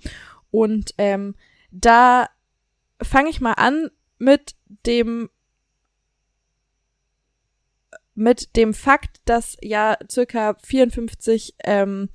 [0.50, 1.34] Und ähm,
[1.70, 2.28] da
[3.02, 4.54] fange ich mal an mit
[4.86, 5.30] dem
[8.14, 12.08] mit dem Fakt, dass ja circa 54 ähm,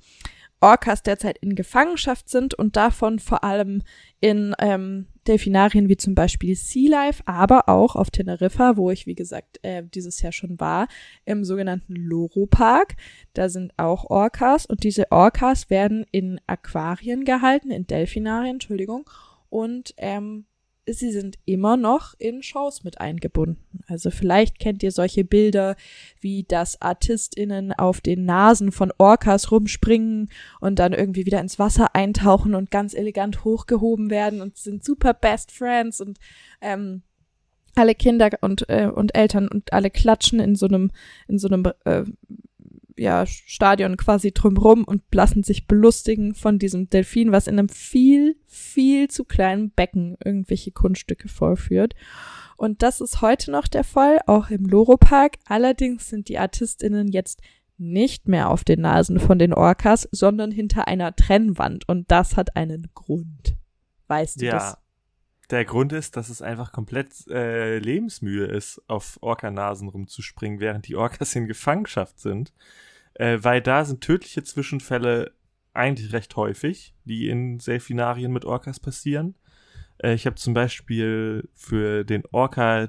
[0.60, 3.82] Orcas derzeit in Gefangenschaft sind und davon vor allem
[4.20, 9.14] in ähm, Delfinarien wie zum Beispiel Sea Life, aber auch auf Teneriffa, wo ich wie
[9.14, 10.88] gesagt äh, dieses Jahr schon war,
[11.24, 12.96] im sogenannten Loro Park.
[13.32, 19.08] Da sind auch Orcas und diese Orcas werden in Aquarien gehalten, in Delfinarien, Entschuldigung,
[19.48, 20.46] und ähm,
[20.86, 23.82] sie sind immer noch in Shows mit eingebunden.
[23.86, 25.76] Also vielleicht kennt ihr solche Bilder,
[26.20, 31.94] wie dass ArtistInnen auf den Nasen von Orcas rumspringen und dann irgendwie wieder ins Wasser
[31.94, 36.18] eintauchen und ganz elegant hochgehoben werden und sind super Best Friends und
[36.60, 37.02] ähm,
[37.74, 40.90] alle Kinder und, äh, und Eltern und alle klatschen in so einem,
[41.28, 42.04] in so einem äh,
[42.96, 48.36] ja, Stadion quasi drumrum und lassen sich belustigen von diesem Delfin, was in einem viel,
[48.46, 51.94] viel zu kleinen Becken irgendwelche Kunststücke vorführt.
[52.56, 55.36] Und das ist heute noch der Fall, auch im Loro-Park.
[55.46, 57.40] Allerdings sind die ArtistInnen jetzt
[57.76, 61.88] nicht mehr auf den Nasen von den Orcas, sondern hinter einer Trennwand.
[61.88, 63.56] Und das hat einen Grund.
[64.06, 64.52] Weißt du Ja.
[64.52, 64.76] das?
[65.50, 70.96] Der Grund ist, dass es einfach komplett äh, Lebensmühe ist, auf Orkanasen rumzuspringen, während die
[70.96, 72.52] Orcas in Gefangenschaft sind.
[73.14, 75.32] Äh, weil da sind tödliche Zwischenfälle
[75.72, 79.34] eigentlich recht häufig, die in Delfinarien mit Orcas passieren.
[79.98, 82.88] Äh, ich habe zum Beispiel für den Orca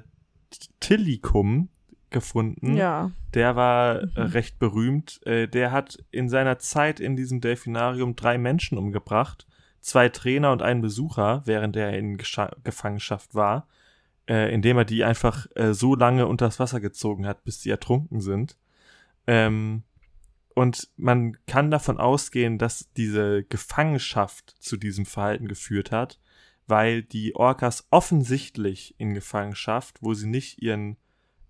[0.80, 1.68] Tillicum
[2.10, 2.76] gefunden.
[2.76, 3.10] Ja.
[3.34, 4.22] Der war äh, Mhm.
[4.30, 5.20] recht berühmt.
[5.26, 9.46] Äh, der hat in seiner Zeit in diesem Delfinarium drei Menschen umgebracht.
[9.86, 13.68] Zwei Trainer und einen Besucher, während er in Gescha Gefangenschaft war.
[14.28, 18.20] Äh, indem er die einfach äh, so lange unters Wasser gezogen hat, bis sie ertrunken
[18.20, 18.56] sind.
[19.28, 19.84] Ähm,
[20.52, 26.18] und man kann davon ausgehen, dass diese Gefangenschaft zu diesem Verhalten geführt hat,
[26.66, 30.96] weil die Orcas offensichtlich in Gefangenschaft, wo sie nicht ihren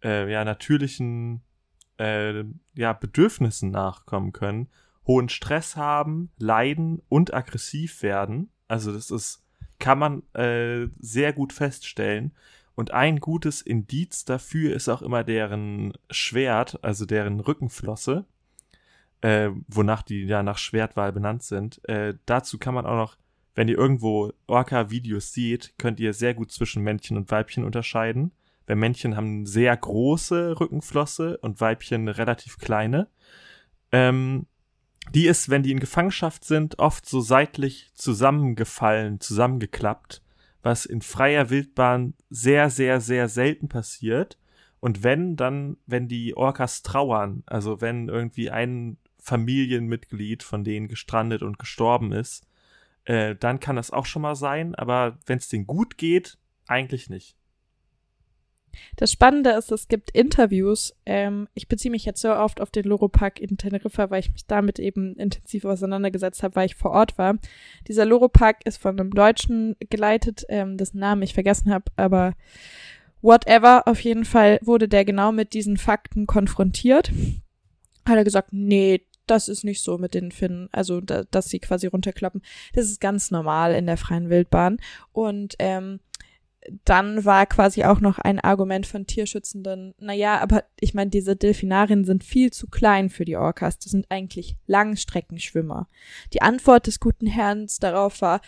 [0.05, 1.40] äh, ja, natürlichen
[1.99, 2.44] äh,
[2.75, 4.68] ja, Bedürfnissen nachkommen können,
[5.07, 8.51] hohen Stress haben, leiden und aggressiv werden.
[8.69, 9.45] Also das ist,
[9.79, 12.33] kann man äh, sehr gut feststellen.
[12.75, 18.27] Und ein gutes Indiz dafür ist auch immer deren Schwert, also deren Rückenflosse,
[19.23, 21.81] äh, wonach die ja nach Schwertwahl benannt sind.
[21.88, 23.16] Äh, dazu kann man auch noch,
[23.55, 28.33] wenn ihr irgendwo Orca-Videos seht, könnt ihr sehr gut zwischen Männchen und Weibchen unterscheiden.
[28.66, 33.09] Weil Männchen haben sehr große Rückenflosse und Weibchen relativ kleine.
[33.92, 34.47] Ähm,
[35.14, 40.23] die ist, wenn die in Gefangenschaft sind, oft so seitlich zusammengefallen, zusammengeklappt,
[40.62, 44.38] was in freier Wildbahn sehr, sehr, sehr selten passiert.
[44.81, 51.42] Und wenn, dann, wenn die Orcas trauern, also wenn irgendwie ein Familienmitglied von denen gestrandet
[51.42, 52.47] und gestorben ist,
[53.05, 57.09] äh, dann kann das auch schon mal sein, aber wenn es denen gut geht, eigentlich
[57.09, 57.37] nicht.
[58.96, 60.94] Das Spannende ist, es gibt Interviews.
[61.04, 64.46] Ähm, ich beziehe mich jetzt so oft auf den Loro-Park in Teneriffa, weil ich mich
[64.46, 67.36] damit eben intensiv auseinandergesetzt habe, weil ich vor Ort war.
[67.88, 72.34] Dieser Loro-Park ist von einem Deutschen geleitet, ähm, dessen Namen ich vergessen habe, aber
[73.22, 77.10] whatever, auf jeden Fall wurde der genau mit diesen Fakten konfrontiert.
[78.06, 81.58] Hat er gesagt, nee, das ist nicht so mit den Finnen, also da, dass sie
[81.58, 82.42] quasi runterklappen.
[82.74, 84.78] Das ist ganz normal in der freien Wildbahn.
[85.12, 86.00] Und ähm,
[86.85, 92.05] dann war quasi auch noch ein Argument von Tierschützenden, naja, aber ich meine, diese Delfinarien
[92.05, 93.79] sind viel zu klein für die Orcas.
[93.79, 95.88] Das sind eigentlich Langstreckenschwimmer.
[96.33, 98.40] Die Antwort des guten Herrn darauf war,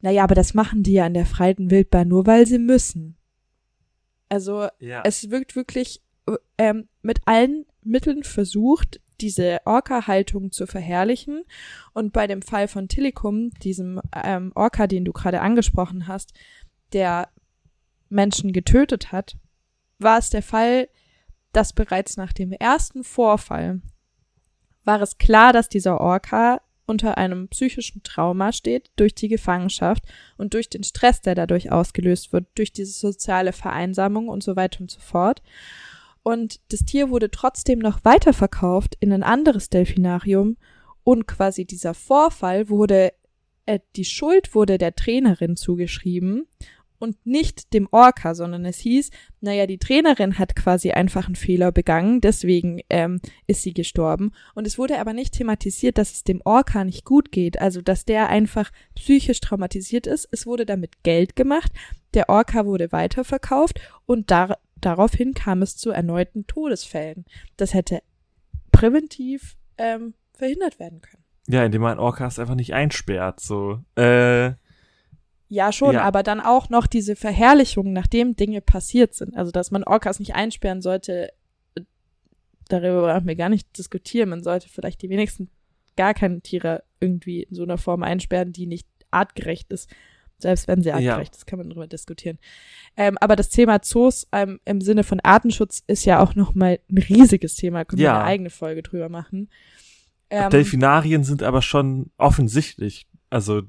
[0.00, 3.16] naja, aber das machen die ja in der freien Wildbahn nur, weil sie müssen.
[4.28, 5.02] Also Ja.
[5.04, 6.02] es wirkt wirklich
[6.58, 11.44] ähm, mit allen Mitteln versucht, diese Orca-Haltung zu verherrlichen.
[11.92, 16.32] Und bei dem Fall von Tillicum, diesem ähm, Orca, den du gerade angesprochen hast,
[16.92, 17.28] der
[18.10, 19.36] Menschen getötet hat,
[19.98, 20.88] war es der Fall,
[21.52, 23.80] dass bereits nach dem ersten Vorfall
[24.84, 30.04] war es klar, dass dieser Orca unter einem psychischen Trauma steht durch die Gefangenschaft
[30.36, 34.80] und durch den Stress, der dadurch ausgelöst wird, durch diese soziale Vereinsamung und so weiter
[34.80, 35.42] und so fort.
[36.22, 40.56] Und das Tier wurde trotzdem noch weiterverkauft in ein anderes Delfinarium
[41.04, 43.12] und quasi dieser Vorfall wurde,
[43.66, 46.46] äh, die Schuld wurde der Trainerin zugeschrieben
[47.00, 49.10] und nicht dem Orca, sondern es hieß,
[49.40, 54.32] naja, die Trainerin hat quasi einfach einen Fehler begangen, deswegen ähm, ist sie gestorben.
[54.54, 58.04] Und es wurde aber nicht thematisiert, dass es dem Orca nicht gut geht, also dass
[58.04, 60.28] der einfach psychisch traumatisiert ist.
[60.30, 61.72] Es wurde damit Geld gemacht,
[62.14, 67.26] der Orca wurde weiterverkauft und dar daraufhin kam es zu erneuten Todesfällen.
[67.56, 68.02] Das hätte
[68.72, 71.24] präventiv ähm, verhindert werden können.
[71.48, 73.80] Ja, indem man Orcas einfach nicht einsperrt, so.
[73.96, 74.52] Äh,
[75.52, 76.02] Ja, schon, Ja.
[76.04, 79.36] aber dann auch noch diese Verherrlichung, nachdem Dinge passiert sind.
[79.36, 81.30] Also, dass man Orcas nicht einsperren sollte,
[81.74, 81.80] äh,
[82.68, 84.28] darüber brauchen wir gar nicht diskutieren.
[84.30, 85.50] Man sollte vielleicht die wenigsten
[85.96, 89.90] gar keine Tiere irgendwie in so einer Form einsperren, die nicht artgerecht ist.
[90.38, 90.94] Selbst wenn sie Ja.
[90.94, 92.38] artgerecht ist, kann man darüber diskutieren.
[92.96, 96.98] Ähm, aber das Thema Zoos ähm, im Sinne von Artenschutz ist ja auch nochmal ein
[96.98, 97.84] riesiges Thema.
[97.84, 98.18] Können wir Ja.
[98.20, 99.50] eine eigene Folge drüber machen.
[100.30, 103.62] Ähm, Delfinarien sind aber schon offensichtlich, also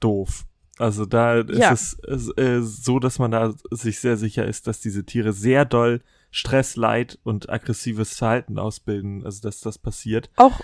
[0.00, 0.46] doof.
[0.78, 1.72] Also da ist Ja.
[1.72, 1.98] es
[2.36, 6.76] äh, so, dass man da sich sehr sicher ist, dass diese Tiere sehr doll Stress,
[6.76, 10.30] Leid und aggressives Verhalten ausbilden, also dass das passiert.
[10.36, 10.60] auch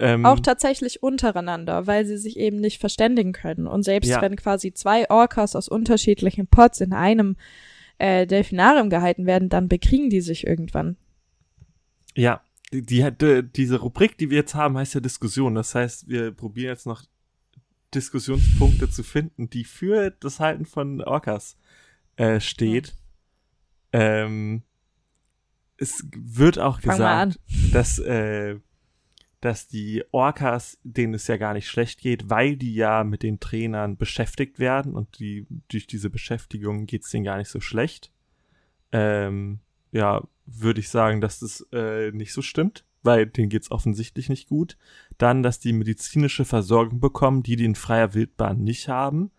[0.00, 3.66] Ähm, Auch tatsächlich untereinander, weil sie sich eben nicht verständigen können.
[3.66, 4.22] Und selbst Ja.
[4.22, 7.34] wenn quasi zwei Orcas aus unterschiedlichen Pots in einem
[7.98, 10.96] äh, Delfinarium gehalten werden, dann bekriegen die sich irgendwann.
[12.14, 12.42] Ja,
[12.72, 15.56] die, die, die, diese Rubrik, die wir jetzt haben, heißt ja Diskussion.
[15.56, 17.02] Das heißt, wir probieren jetzt noch
[17.94, 21.56] Diskussionspunkte zu finden, die für das Halten von Orcas
[22.16, 22.94] äh, steht.
[23.92, 24.62] Ähm,
[25.76, 27.40] es wird auch Fang gesagt,
[27.72, 28.56] dass, äh,
[29.40, 33.40] dass die Orcas, denen es ja gar nicht schlecht geht, weil die ja mit den
[33.40, 38.12] Trainern beschäftigt werden und die durch diese Beschäftigung geht es denen gar nicht so schlecht.
[38.90, 39.60] Ähm,
[39.92, 44.48] ja, würde ich sagen, dass das äh, nicht so stimmt, weil denen geht's offensichtlich nicht
[44.48, 44.76] gut.
[45.18, 49.30] Dann, dass die medizinische Versorgung bekommen, die die in freier Wildbahn nicht haben.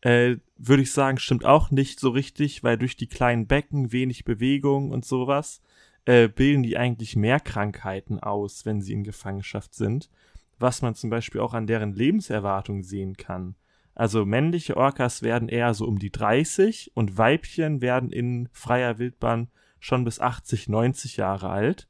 [0.00, 4.24] Äh, würde ich sagen, stimmt auch nicht so richtig, weil durch die kleinen Becken wenig
[4.24, 5.60] Bewegung und sowas.
[6.06, 10.10] äh, bilden die eigentlich mehr Krankheiten aus, wenn sie in Gefangenschaft sind,
[10.58, 13.56] was man zum Beispiel auch an deren Lebenserwartung sehen kann.
[13.94, 19.48] Also männliche Orcas werden eher so um die 30 und Weibchen werden in freier Wildbahn
[19.78, 21.88] schon bis 80, 90 Jahre alt.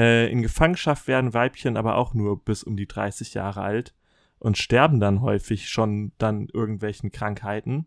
[0.00, 3.94] Äh, in Gefangenschaft werden Weibchen aber auch nur bis um die 30 Jahre alt
[4.38, 7.84] und sterben dann häufig schon dann irgendwelchen Krankheiten.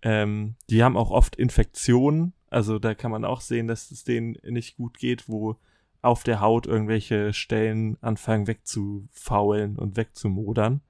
[0.00, 4.36] Ähm, die haben auch oft Infektionen, also da kann man auch sehen, dass es denen
[4.44, 5.56] nicht gut geht, wo
[6.02, 10.82] auf der Haut irgendwelche Stellen anfangen wegzufaulen und wegzumodern.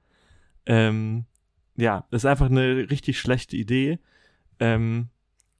[0.67, 1.25] Ähm,
[1.75, 3.97] ja, ist einfach eine richtig schlechte Idee.
[4.59, 5.09] Ähm,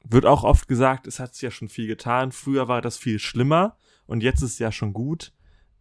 [0.03, 2.31] wird auch oft gesagt, es hat sich ja schon viel getan.
[2.31, 3.77] Früher war das viel schlimmer
[4.11, 5.31] und jetzt ist es ja schon gut.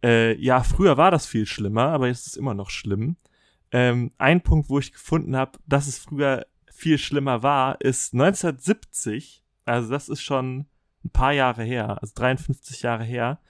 [0.05, 3.17] Äh, ja, früher war das viel schlimmer, aber jetzt ist es immer noch schlimm.
[3.73, 9.45] Ähm, ein Punkt, wo ich gefunden habe, dass es früher viel schlimmer war, ist 1970,
[9.65, 10.67] also das ist schon
[11.05, 13.41] ein paar Jahre her, also 53 Jahre her,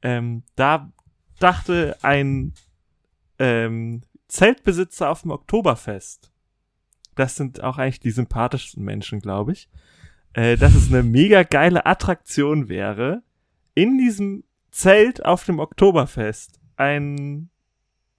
[0.00, 0.90] ähm, da
[1.38, 2.54] dachte ein
[3.38, 6.32] ähm, Zeltbesitzer auf dem Oktoberfest,
[7.14, 9.68] das sind auch eigentlich die sympathischsten Menschen, glaube ich,
[10.32, 13.22] äh, dass es eine mega geile Attraktion wäre,
[13.74, 17.50] in diesem Zelt auf dem Oktoberfest ein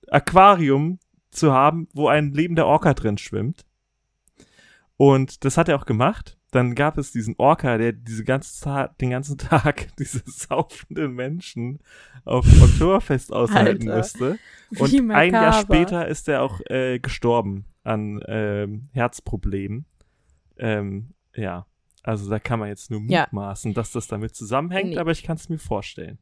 [0.10, 1.00] Aquarium
[1.32, 3.66] zu haben, wo ein lebender Orca drin schwimmt.
[4.98, 6.38] Und das hat er auch gemacht.
[6.52, 11.80] Dann gab es diesen Orca, der diese ganze Tag, den ganzen Tag diese saufenden Menschen
[12.24, 14.40] auf Oktoberfest aushalten Alter, musste.
[14.80, 19.86] Und ein Jahr später ist er auch äh, gestorben an ähm, Herzproblemen.
[20.58, 21.66] Ähm, ja,
[22.06, 23.76] also da kann man jetzt nur mutmaßen, ja.
[23.76, 24.98] dass das damit zusammenhängt, nee.
[24.98, 26.20] aber ich kann es mir vorstellen.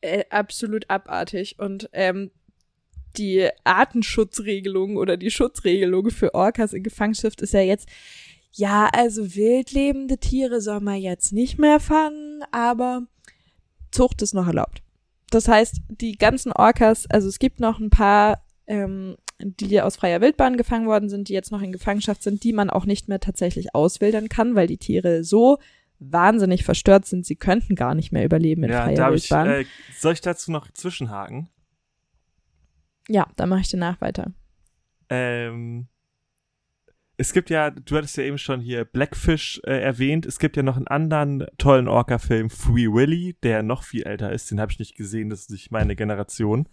[0.00, 1.58] Äh, absolut abartig.
[1.58, 2.30] Und ähm,
[3.16, 7.88] die Artenschutzregelung oder die Schutzregelung für Orcas in Gefangenschaft ist ja jetzt,
[8.52, 13.02] ja, also wildlebende Tiere soll man jetzt nicht mehr fangen, aber
[13.90, 14.82] Zucht ist noch erlaubt.
[15.30, 20.20] Das heißt, die ganzen Orcas, also es gibt noch ein paar, ähm, die aus freier
[20.20, 23.20] Wildbahn gefangen worden sind, die jetzt noch in Gefangenschaft sind, die man auch nicht mehr
[23.20, 25.58] tatsächlich auswildern kann, weil die Tiere so
[25.98, 29.60] wahnsinnig verstört sind, sie könnten gar nicht mehr überleben in ja, freier Wildbahn.
[29.60, 31.48] Ich, äh, soll ich dazu noch zwischenhaken?
[33.08, 34.32] Ja, dann mache ich danach weiter.
[35.08, 35.88] Ähm,
[37.22, 40.26] es gibt ja, du hattest ja eben schon hier Blackfish äh, erwähnt.
[40.26, 44.50] Es gibt ja noch einen anderen tollen Orca-Film, Free Willy, der noch viel älter ist.
[44.50, 46.68] Den habe ich nicht gesehen, das ist nicht meine Generation.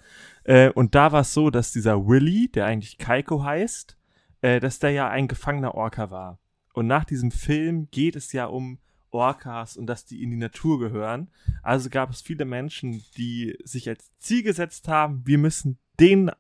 [0.46, 3.96] Äh, und da war es so, dass dieser Willy, der eigentlich Kaiko heißt,
[4.42, 6.40] äh, dass der ja ein gefangener Orca war.
[6.74, 8.80] Und nach diesem Film geht es ja um
[9.12, 11.30] Orcas und dass die in die Natur gehören.
[11.62, 16.32] Also gab es viele Menschen, die sich als Ziel gesetzt haben, wir müssen den,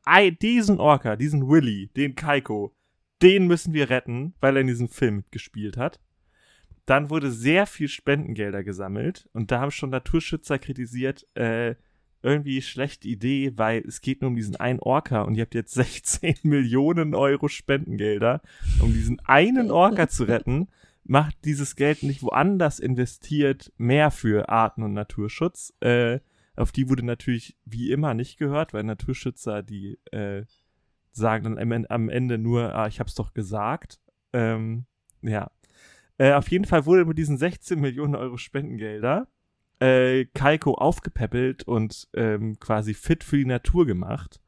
[0.42, 2.74] diesen Orca, diesen Willy, den Kaiko,
[3.22, 6.00] den müssen wir retten, weil er in diesem Film mitgespielt hat.
[6.86, 11.76] Dann wurde sehr viel Spendengelder gesammelt und da haben schon Naturschützer kritisiert, äh,
[12.22, 15.74] irgendwie schlechte Idee, weil es geht nur um diesen einen Orca und ihr habt jetzt
[15.76, 18.42] 16 Millionen Euro Spendengelder,
[18.82, 20.68] um diesen einen Orca zu retten.
[21.04, 25.74] Macht dieses Geld nicht woanders investiert, mehr für Arten- und Naturschutz.
[25.80, 26.20] Äh,
[26.56, 30.44] auf die wurde natürlich wie immer nicht gehört, weil Naturschützer, die äh,
[31.12, 34.00] sagen dann am Ende nur, ah, ich hab's doch gesagt.
[34.34, 34.86] Ähm,
[35.22, 35.52] ja.
[36.18, 39.28] Äh, auf jeden Fall wurde mit diesen 16 Millionen Euro Spendengelder
[39.80, 44.42] äh, Kaiko aufgepäppelt und ähm, quasi fit für die Natur gemacht,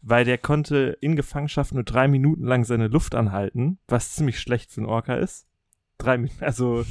[0.00, 4.72] weil der konnte in Gefangenschaft nur drei Minuten lang seine Luft anhalten, was ziemlich schlecht
[4.72, 5.46] für einen Orca ist.
[5.98, 6.84] Drei Minuten, also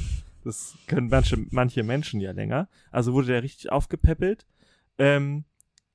[0.44, 2.68] das können manche, manche Menschen ja länger.
[2.90, 4.46] Also wurde der richtig aufgepäppelt
[4.98, 5.44] ähm,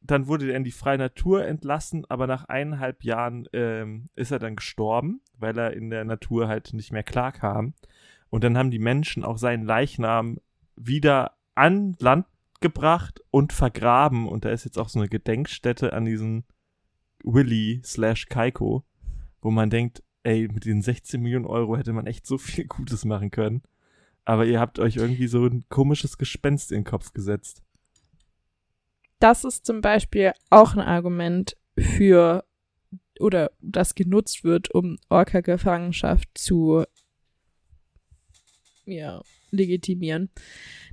[0.03, 4.39] dann wurde er in die freie Natur entlassen, aber nach eineinhalb Jahren ähm, ist er
[4.39, 7.73] dann gestorben, weil er in der Natur halt nicht mehr klarkam.
[8.29, 10.39] Und dann haben die Menschen auch seinen Leichnam
[10.75, 12.25] wieder an Land
[12.59, 14.27] gebracht und vergraben.
[14.27, 16.43] Und da ist jetzt auch so eine Gedenkstätte an diesen
[17.23, 18.83] Willy slash Kaiko,
[19.41, 23.05] wo man denkt, ey, mit den 16 Millionen Euro hätte man echt so viel Gutes
[23.05, 23.61] machen können.
[24.25, 27.62] Aber ihr habt euch irgendwie so ein komisches Gespenst in den Kopf gesetzt
[29.19, 32.43] das ist zum Beispiel auch ein Argument für
[33.19, 36.83] oder das genutzt wird, um Orca-Gefangenschaft zu
[38.85, 40.29] ja, legitimieren,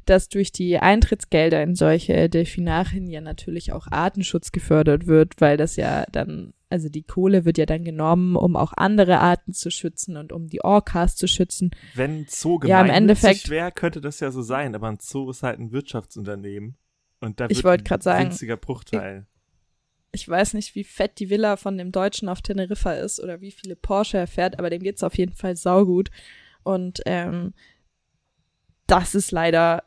[0.05, 5.77] dass durch die Eintrittsgelder in solche Delfinarien ja natürlich auch Artenschutz gefördert wird, weil das
[5.77, 10.17] ja dann, also die Kohle wird ja dann genommen, um auch andere Arten zu schützen
[10.17, 11.71] und um die Orcas zu schützen.
[11.95, 15.43] Wenn Zoo ja, im Endeffekt wäre, könnte das ja so sein, aber ein Zoo ist
[15.43, 16.77] halt ein Wirtschaftsunternehmen.
[17.21, 19.27] Und da ich wollte gerade sagen, winziger Bruchteil.
[20.13, 23.41] Ich, ich, weiß nicht, wie fett die Villa von dem Deutschen auf Teneriffa ist oder
[23.41, 26.11] wie viele Porsche er fährt, aber dem geht's auf jeden Fall saugut.
[26.63, 27.55] Und ähm,
[28.87, 29.85] das ist leider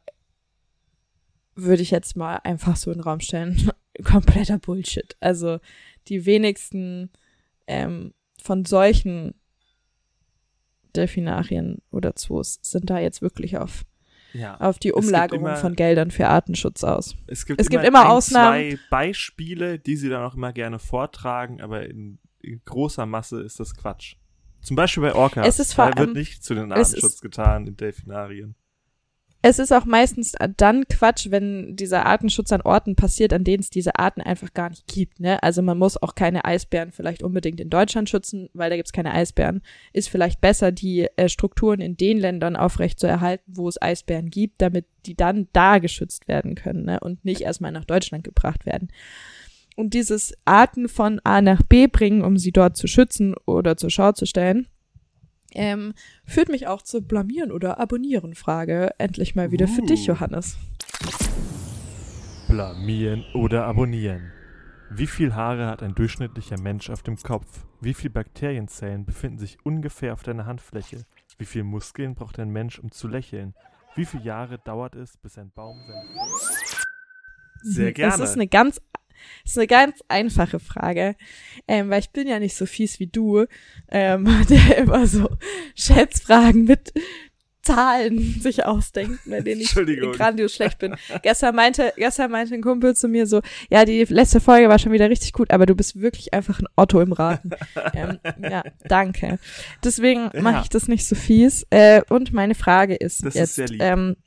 [1.56, 3.72] würde ich jetzt mal einfach so in den Raum stellen,
[4.04, 5.16] kompletter Bullshit.
[5.20, 5.60] Also
[6.08, 7.12] die wenigsten
[7.68, 9.36] ähm, von solchen
[10.96, 13.84] Delfinarien oder Zoos sind da jetzt wirklich auf,
[14.34, 14.58] Ja.
[14.60, 17.16] auf die Umlagerung immer- von Geldern für Artenschutz aus.
[17.28, 18.72] Es gibt, Es immer, gibt immer ein, Ausnahmen.
[18.72, 23.60] zwei Beispiele, die sie dann auch immer gerne vortragen, aber in, in großer Masse ist
[23.60, 24.16] das Quatsch.
[24.62, 25.46] Zum Beispiel bei Orcas.
[25.48, 28.56] Es ist vor da wird nicht zu den Artenschutz getan in Delfinarien.
[29.46, 33.70] Es ist auch meistens dann Quatsch, wenn dieser Artenschutz an Orten passiert, an denen es
[33.70, 35.20] diese Arten einfach gar nicht gibt.
[35.20, 35.44] Ne?
[35.44, 38.94] Also man muss auch keine Eisbären vielleicht unbedingt in Deutschland schützen, weil da gibt es
[38.94, 39.62] keine Eisbären.
[39.92, 44.30] Ist vielleicht besser, die äh, Strukturen in den Ländern aufrecht zu erhalten, wo es Eisbären
[44.30, 47.02] gibt, damit die dann da geschützt werden können ne?
[47.02, 48.94] und nicht erstmal nach Deutschland gebracht werden.
[49.76, 53.90] Und dieses Arten von A nach B bringen, um sie dort zu schützen oder zur
[53.90, 54.68] Schau zu stellen,
[55.56, 55.94] ähm,
[56.26, 58.92] führt mich auch zur Blamieren oder Abonnieren Frage.
[58.98, 59.86] Endlich mal wieder für Uh.
[59.86, 60.58] dich, Johannes.
[62.48, 64.32] Blamieren oder abonnieren.
[64.90, 67.66] Wie viel Haare hat ein durchschnittlicher Mensch auf dem Kopf?
[67.82, 71.06] Wie viele Bakterienzellen befinden sich ungefähr auf deiner Handfläche?
[71.40, 73.56] Wie viele Muskeln braucht ein Mensch, um zu lächeln?
[73.96, 76.06] Wie viele Jahre dauert es, bis ein Baum seine
[77.64, 78.18] Sehr gerne.
[78.18, 78.80] Das ist eine ganz,
[79.44, 81.16] das ist eine ganz einfache Frage,
[81.68, 83.46] ähm, weil ich bin ja nicht so fies wie du,
[83.90, 85.30] ähm, der immer so
[85.76, 86.94] Schätzfragen mit
[87.62, 90.96] Zahlen sich ausdenkt, bei denen ich grandios schlecht bin.
[91.22, 94.92] gestern meinte, gestern meinte ein Kumpel zu mir so, ja, die letzte Folge war schon
[94.92, 97.52] wieder richtig gut, aber du bist wirklich einfach ein Otto im Raten.
[97.94, 99.40] ähm, ja, danke.
[99.82, 100.42] Deswegen Ja.
[100.42, 101.66] mache ich das nicht so fies.
[101.70, 103.82] Äh, und meine Frage ist Das ist jetzt, lieb.
[103.82, 104.18] ähm,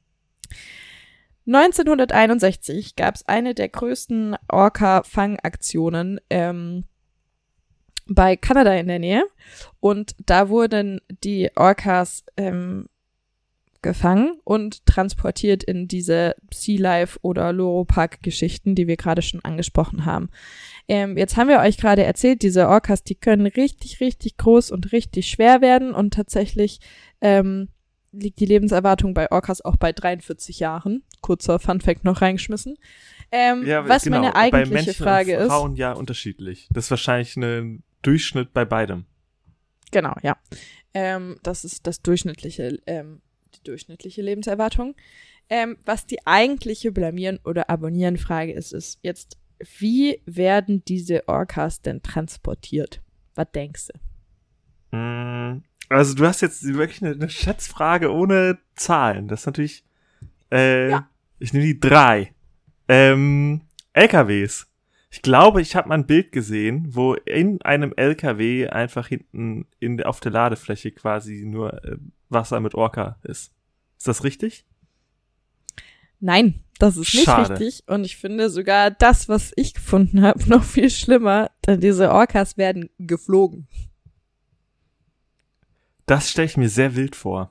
[1.47, 6.84] 1961 gab es eine der größten Orca-Fangaktionen ähm,
[8.09, 9.24] bei Kanada in der Nähe.
[9.80, 12.88] Und da wurden die Orcas ähm,
[13.82, 20.28] gefangen und transportiert in diese Sea Life oder Loropark-Geschichten, die wir gerade schon angesprochen haben.
[20.88, 24.90] Ähm, jetzt haben wir euch gerade erzählt, diese Orcas, die können richtig, richtig groß und
[24.92, 26.80] richtig schwer werden und tatsächlich
[27.20, 27.68] ähm,
[28.19, 31.03] liegt die Lebenserwartung bei Orcas auch bei 43 Jahren.
[31.21, 32.77] Kurzer Funfact noch reingeschmissen.
[33.33, 35.49] Ähm, was genau, meine bei eigentliche Männchen Frage und ist.
[35.49, 36.69] Frauen ja unterschiedlich.
[36.73, 39.07] Das ist wahrscheinlich ein Durchschnitt bei beidem.
[39.91, 40.37] Genau, ja.
[40.95, 43.21] Ähm, das ist das durchschnittliche, ähm,
[43.55, 44.95] die durchschnittliche Lebenserwartung.
[45.49, 49.37] Ähm, was die eigentliche Blamieren- oder Abonnieren-Frage ist, ist jetzt,
[49.79, 53.01] wie werden diese Orcas denn transportiert?
[53.35, 53.99] Was denkst du?
[55.89, 59.28] Also du hast jetzt wirklich eine, eine Schätzfrage ohne Zahlen.
[59.28, 59.84] Das ist natürlich.
[60.51, 61.09] Äh, Ja.
[61.39, 62.32] Ich nehme die drei.
[62.89, 63.61] Ähm,
[63.93, 64.66] LKWs.
[65.11, 70.03] Ich glaube, ich habe mal ein Bild gesehen, wo in einem LKW einfach hinten in,
[70.03, 71.97] auf der Ladefläche quasi nur äh,
[72.28, 73.53] Wasser mit Orca ist.
[73.99, 74.64] Ist das richtig?
[76.20, 77.59] Nein, das ist nicht Schade.
[77.59, 77.84] richtig.
[77.87, 82.57] Und ich finde sogar das, was ich gefunden habe, noch viel schlimmer, denn diese Orcas
[82.57, 83.68] werden geflogen.
[86.07, 87.51] Das stelle ich mir sehr wild vor.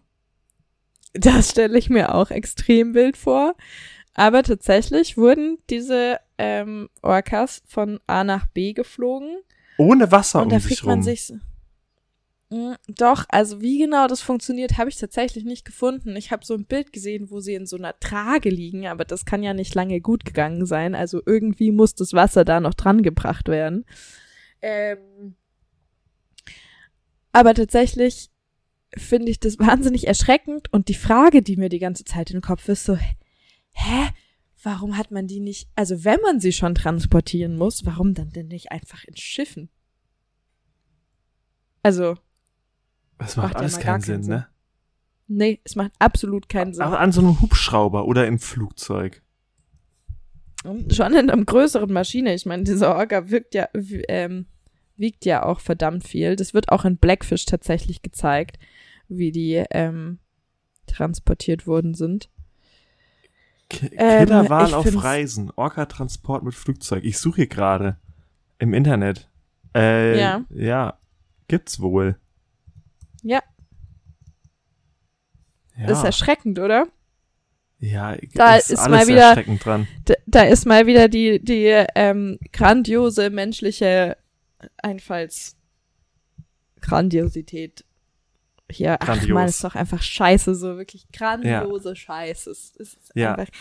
[1.13, 3.55] Das stelle ich mir auch extrem wild vor.
[4.13, 9.37] Aber tatsächlich wurden diese ähm, Orcas von A nach B geflogen.
[9.77, 11.03] Ohne Wasser und um da sich fühlt man rum.
[11.03, 11.25] sich.
[11.25, 11.37] so-
[12.51, 16.15] Mm, Doch, also wie genau das funktioniert, habe ich tatsächlich nicht gefunden.
[16.15, 19.25] Ich habe so ein Bild gesehen, wo sie in so einer Trage liegen, aber das
[19.25, 20.93] kann ja nicht lange gut gegangen sein.
[20.93, 23.83] Also irgendwie muss das Wasser da noch dran gebracht werden.
[24.61, 25.35] Ähm,
[27.31, 28.29] aber tatsächlich
[28.97, 32.41] finde ich das wahnsinnig erschreckend und die Frage, die mir die ganze Zeit in den
[32.41, 34.09] Kopf ist, so, hä?
[34.63, 38.47] Warum hat man die nicht, also wenn man sie schon transportieren muss, warum dann denn
[38.47, 39.69] nicht einfach in Schiffen?
[41.83, 42.17] Also,
[43.19, 44.33] das macht macht ja alles mal keinen Sinn, keinen Sinn.
[44.33, 44.47] ne?
[45.27, 46.83] nee, es macht absolut keinen Sinn.
[46.83, 49.21] Aber an so einem Hubschrauber oder im Flugzeug.
[50.91, 52.33] Schon in einer größeren Maschine.
[52.33, 53.67] Ich meine, dieser Orca wirkt ja,
[54.07, 54.47] ähm,
[54.97, 56.35] wiegt ja auch verdammt viel.
[56.35, 58.57] Das wird auch in Blackfish tatsächlich gezeigt,
[59.09, 60.19] wie die ähm,
[60.87, 62.29] transportiert worden sind.
[63.69, 65.51] K Ähm, auf Reisen.
[65.55, 67.03] Orca-Transport mit Flugzeug.
[67.03, 67.97] Ich suche hier gerade.
[68.59, 69.29] Im Internet.
[69.75, 70.45] Äh, Ja.
[70.49, 70.97] Ja.
[71.47, 72.17] Gibt's wohl.
[73.23, 73.41] Ja.
[75.77, 75.87] Ja.
[75.87, 76.87] Das ist erschreckend, oder?
[77.79, 79.87] ja, Da ist, ist mal wieder- erschreckend dran.
[80.07, 84.17] D da ist mal wieder die, die ähm, grandiose menschliche
[84.77, 85.55] Einfalls
[86.81, 87.83] Grandiosität
[88.71, 88.97] hier.
[88.99, 89.29] Ach Grandios.
[89.29, 92.49] man, ist doch einfach scheiße, so wirklich grandiose Scheiße.
[92.51, 93.35] Es ist Ja.
[93.35, 93.51] einfach,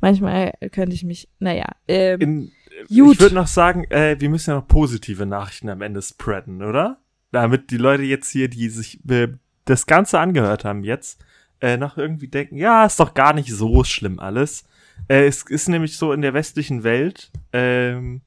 [0.00, 2.52] manchmal könnte ich mich, naja, ähm, In,
[2.88, 3.14] Gut.
[3.14, 6.98] Ich würde noch sagen, äh, wir müssen ja noch positive Nachrichten am Ende spreaden, oder?
[7.30, 9.28] Damit die Leute jetzt hier, die sich äh,
[9.64, 11.24] das Ganze angehört haben jetzt,
[11.60, 14.64] äh, noch irgendwie denken, ja, ist doch gar nicht so schlimm alles.
[15.08, 18.22] Äh, es ist nämlich so in der westlichen Welt, ähm,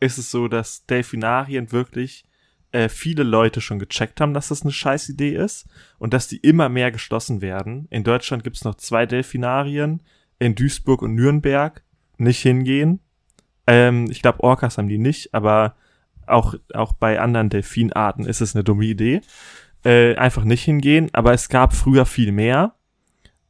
[0.00, 2.24] ist es so, dass Delfinarien wirklich
[2.72, 5.66] äh, viele Leute schon gecheckt haben, dass das eine scheiß Idee ist
[5.98, 7.86] und dass die immer mehr geschlossen werden.
[7.90, 10.02] In Deutschland gibt's noch zwei Delfinarien,
[10.38, 11.82] in Duisburg und Nürnberg
[12.18, 13.00] nicht hingehen.
[13.66, 15.76] Ähm, ich glaube, Orcas haben die nicht, aber
[16.26, 19.20] auch, auch bei anderen Delfinarten ist es eine dumme Idee.
[19.84, 22.74] Äh, einfach nicht hingehen, aber es gab früher viel mehr.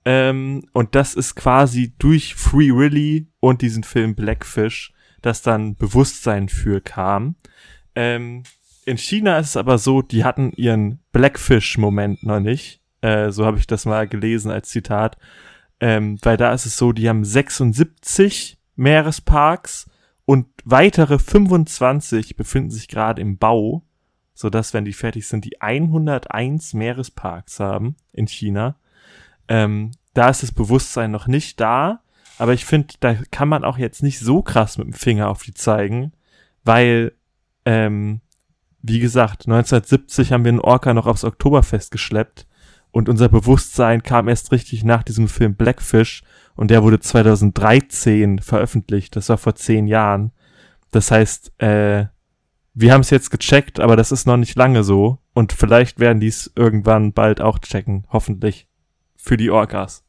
[0.04, 6.48] Ähm, und das ist quasi durch Free Willy und diesen Film Blackfish, dass dann Bewusstsein
[6.48, 7.36] für kam.
[7.94, 8.42] Ähm,
[8.84, 12.80] in China ist es aber so, die hatten ihren Blackfish-Moment noch nicht.
[13.00, 15.16] Äh, so habe ich das mal gelesen als Zitat.
[15.80, 19.90] Ähm, weil da ist es so, die haben 76 Meeresparks
[20.24, 23.82] und weitere 25 befinden sich gerade im Bau,
[24.34, 28.76] sodass, wenn die fertig sind, die 101 Meeresparks haben in China.
[29.48, 32.00] Ähm, da ist das Bewusstsein noch nicht da,
[32.38, 35.42] aber ich finde, da kann man auch jetzt nicht so krass mit dem Finger auf
[35.42, 36.12] die zeigen,
[36.64, 37.12] weil,
[37.64, 38.21] ähm,
[38.82, 42.46] wie gesagt, 1970 haben wir einen Orca noch aufs Oktoberfest geschleppt
[42.90, 46.22] und unser Bewusstsein kam erst richtig nach diesem Film Blackfish
[46.54, 49.16] und der wurde 2013 veröffentlicht.
[49.16, 50.32] Das war vor zehn Jahren.
[50.90, 52.06] Das heißt, äh,
[52.74, 55.18] wir haben es jetzt gecheckt, aber das ist noch nicht lange so.
[55.32, 58.06] Und vielleicht werden die es irgendwann bald auch checken.
[58.10, 58.68] Hoffentlich.
[59.16, 60.04] Für die Orcas.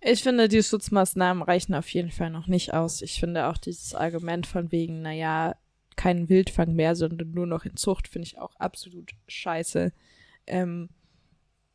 [0.00, 3.02] Ich finde, die Schutzmaßnahmen reichen auf jeden Fall noch nicht aus.
[3.02, 5.54] Ich finde auch dieses Argument von wegen, naja,
[5.96, 9.92] kein Wildfang mehr, sondern nur noch in Zucht, finde ich auch absolut scheiße.
[10.46, 10.88] Ähm,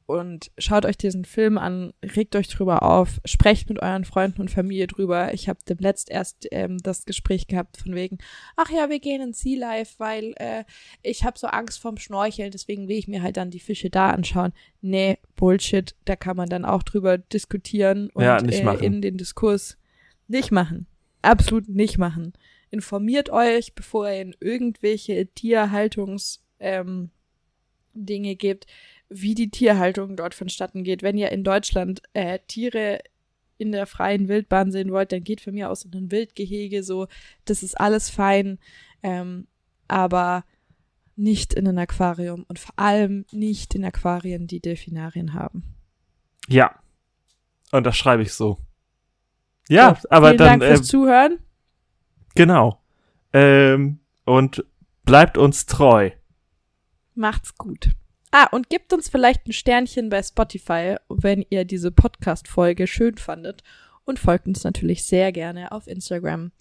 [0.08, 4.50] und schaut euch diesen Film an, regt euch drüber auf, sprecht mit euren Freunden und
[4.50, 5.34] Familie drüber.
[5.34, 8.18] Ich habe dem letzt erst ähm, das Gespräch gehabt von wegen,
[8.56, 10.64] ach ja, wir gehen in Sea Life, weil äh,
[11.04, 14.12] ich habe so Angst vorm Schnorcheln, deswegen will ich mir halt dann die Fische da
[14.12, 14.54] anschauen.
[14.80, 19.18] Nee, Bullshit, da kann man dann auch drüber diskutieren und Ja, nicht äh, in den
[19.18, 19.78] Diskurs
[20.30, 20.88] nicht machen.
[21.22, 22.32] Absolut nicht machen.
[22.70, 27.12] Informiert euch, bevor ihr in irgendwelche Tierhaltungs ähm,
[27.94, 28.68] Dinge gibt,
[29.10, 31.02] wie die Tierhaltung dort vonstatten geht.
[31.02, 33.00] Wenn ihr in Deutschland äh, Tiere
[33.58, 37.08] in der freien Wildbahn sehen wollt, dann geht von mir aus in ein Wildgehege so.
[37.46, 38.60] Das ist alles fein,
[39.02, 39.48] ähm,
[39.88, 40.44] aber
[41.16, 45.64] nicht in ein Aquarium und vor allem nicht in Aquarien, die Delfinarien haben.
[46.48, 46.76] Ja.
[47.72, 48.60] Und das schreibe ich so.
[49.68, 51.40] Ja, So, aber Vielen dann, Dank fürs äh, Zuhören.
[52.38, 52.82] Genau.
[53.34, 54.64] Ähm, und
[55.04, 56.12] bleibt uns treu.
[57.16, 57.92] Macht's gut.
[58.32, 63.64] Ah, und gebt uns vielleicht ein Sternchen bei Spotify, wenn ihr diese Podcast-Folge schön fandet.
[64.06, 66.52] Und folgt uns natürlich sehr gerne auf Instagram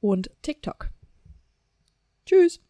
[0.00, 0.90] und TikTok.
[2.26, 2.60] Tschüss.